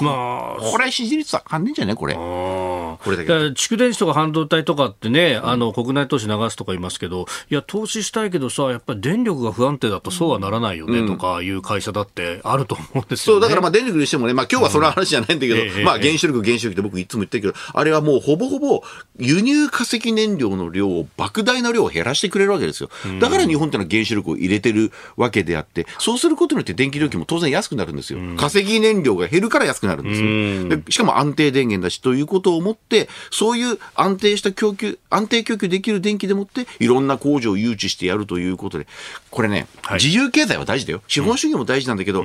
[0.00, 2.14] まあ、これ支持率わかんねえんじゃねこれ。
[2.14, 13.42] これだけだ蓄電池とか半導体とかってね、あの国内投資流すとか言いますけど、いや、投資したいけどさ、やっぱり電力が不安定だとそうはならないよねとかいう会社だってあると思うんですよ、そう、ね。
[13.42, 16.02] だからまあ電力にしてもね、まあ今日はその話じゃないんだけど、ええまあええ。
[16.02, 18.82] 原子力原子力って僕いつも言ってるけど、あれはもうほぼほぼ
[19.18, 22.90] 輸入化石燃料の量を莫大な量を減らしてくれるわけですよ。
[23.20, 28.18] だから日本ってのは原子力を入れてるわけであって、そうすることによって電気料金も当然安くなるんですよ。
[28.36, 30.82] 化石燃料が減るから安くなるんですよ。
[30.82, 38.86] でしかも安定電源だしということをもって、そういう安定した供給、安定供給できる電気でもって、いろんな工場を誘致してやるということで、
[39.30, 41.02] これね、はい自由経済は大事だよ。
[41.08, 42.24] 資本主義も大事なんだけど、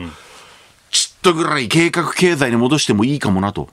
[0.92, 3.70] ちっとぐらい計画経済に戻してもいいかもなと。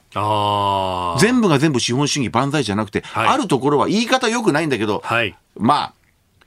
[1.21, 5.37] 全部が全部資本主義万歳じゃなくて、はいあるところは言い方良くないんだけど、はい。
[5.57, 5.95] まあ、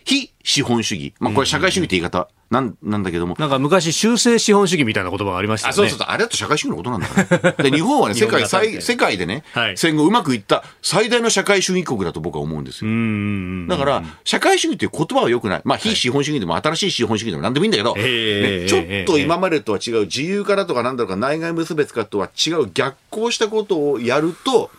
[0.03, 1.13] 非資本主義。
[1.19, 3.35] まあこれ社会主義って言い方なんなんだけども。
[3.37, 5.73] なんか昔、修正資本主義みたいな言葉がありましたよね。
[5.73, 7.63] あそうそうそう、あれだと社会主義のことなんだから。
[7.63, 12.89] で日本はね、 世界最、世界でね、はい戦後うまくいった最大の社会主義国だと僕は思うんですよ。
[13.67, 15.61] だから、社会主義っていう言葉は良くない。
[15.65, 24.71] まあ、非資本主義でも新しい資本主義でも何でもいいんだけど、ええねちょっと今までとは違う自由化だとかなんだろうか内外無差別化とは違う逆行したことをやると、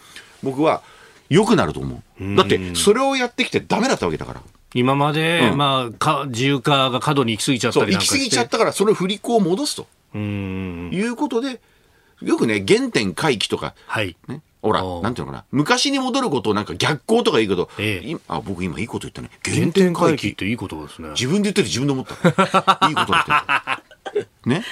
[0.43, 0.83] 僕は
[1.29, 2.37] 良くなると思う。
[2.37, 4.41] だって、それをやってきてダメだったわけだから。
[4.75, 8.19] 今まで、うんまあか、自由化が過度に行き過ぎちゃったりなんかして。
[8.19, 10.91] 行き過ぎちゃったから、その振り子を戻すとうん。
[10.93, 11.61] いうことで、
[12.23, 14.17] よくね、原点回帰とか、はい。
[14.27, 14.43] ね。
[14.61, 15.45] ほらなんていうのかな。
[15.53, 19.31] 昔に戻ることをなんか逆行とか言うけど、ええいあ、僕今いいこと言ったね。
[19.45, 21.11] 原点回帰っていいことですね。
[21.11, 22.15] 自分で言ってて自分で思った。
[22.89, 23.37] いいこと言ってる。
[24.47, 24.65] ね。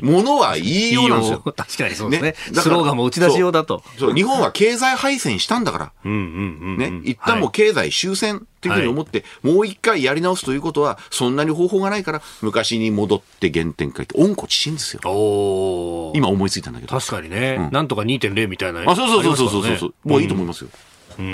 [0.00, 1.40] ものは言いようなんですよ。
[1.56, 2.32] 確かにそうですね。
[2.32, 3.82] だからスローガンも打ち出しようだと。
[3.98, 5.92] そう、日本は経済敗戦したんだから。
[6.04, 7.02] うんうんうんうん。
[7.02, 7.10] ね。
[7.10, 14.14] 一旦もう経済終戦っていうふうに思って、もう一回やり直すということは、そんなに方法がないから、昔に戻って原点回帰。
[14.18, 15.00] 温故知新ですよ。
[15.04, 16.98] おー今思いついたんだけど。
[16.98, 18.82] 確かにね、なんとか2.0みたいな。
[18.86, 20.70] あ、そうそうそうそうそうそう、もういいと思いますよ。
[21.16, 21.24] そう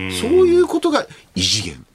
[0.47, 1.87] いうことが異次元。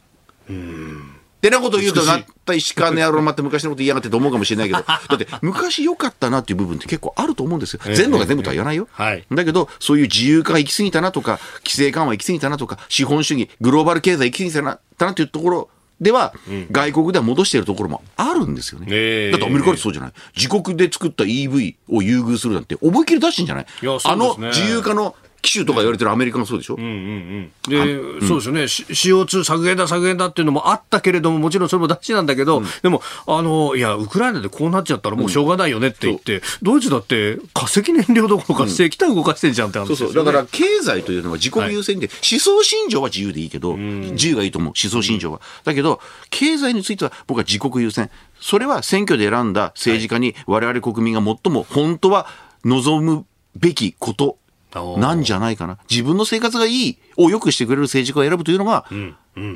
[1.41, 7.79] ってなことを言うと、なった石川の野郎また昔のこと言いやがってと思うかもしれないけど、 だって昔良かったなっていう部分って結構あると思うんですよ。
[7.95, 8.87] 全部が全部とは言わないよ。
[8.91, 15.69] はいだけど、そういう自由化が行き過ぎたなとか、規制緩和行き過ぎたなとか、資本主義、グローバル経済行き過ぎたなたなっていうところ
[15.99, 16.33] では、
[16.71, 18.87] 外国では戻しているところもあるんですよね。
[18.89, 20.11] ええだってアメリカってそうじゃない。
[20.35, 23.65] 自国で作った EV を優遇するなんて思いっきり出してんじゃない？
[23.81, 26.81] いやあの自由化の機種とか言われてるアメリカもそうでしょ、で、
[28.27, 28.67] そうですよね。
[28.67, 40.13] し CO2 削減だ削減だっていうのもあったけれども、もちろんそれも大事なんだけど、でも、あの、いや、ウクライナでこうなっちゃったらもうしょうがないよねって言って、ドイツだって化石燃料どころか石炭動かしてんじゃんって話そうそう。
[40.13, 45.41] だから経済というのは自国優先で、思想信条は自由でいいけど、自由がいいと思う、思想信条は。
[45.63, 48.09] だけど、経済については僕は自国優先。
[48.39, 52.27] それは選挙で選んだ政治家に我々国民が最も本当は
[52.65, 53.25] 望む
[53.55, 54.37] べきこと
[54.97, 55.77] なんじゃないかな。
[55.89, 58.85] 自分の生活がいいを良くしてくれる政治家を選ぶというのが、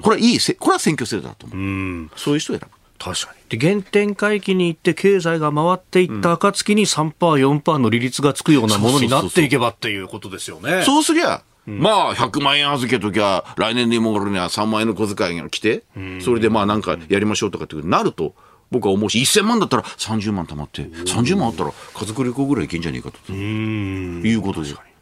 [0.02, 2.10] これはいいせ、これは選挙制度だと思う。
[2.16, 2.78] そういう人を選ぶ。
[2.98, 3.60] 確かに。
[3.60, 10.84] で、原点回帰に行って経済が回っていった暁に3%、4%の利率がつくようなものになっていけばっていうことですよね。
[10.84, 15.84] そうすりゃ、まあ、100万円預けときゃ、来年の今頃には3万円の小遣いが来て、
[16.22, 18.34] それでまあなんかやりましょうとかってなると、
[18.72, 23.32] 僕は思うし、1000万だったら30万貯まって、30万あったら家族旅行ぐらいいけんじゃねえかと。
[23.34, 24.70] いうことで。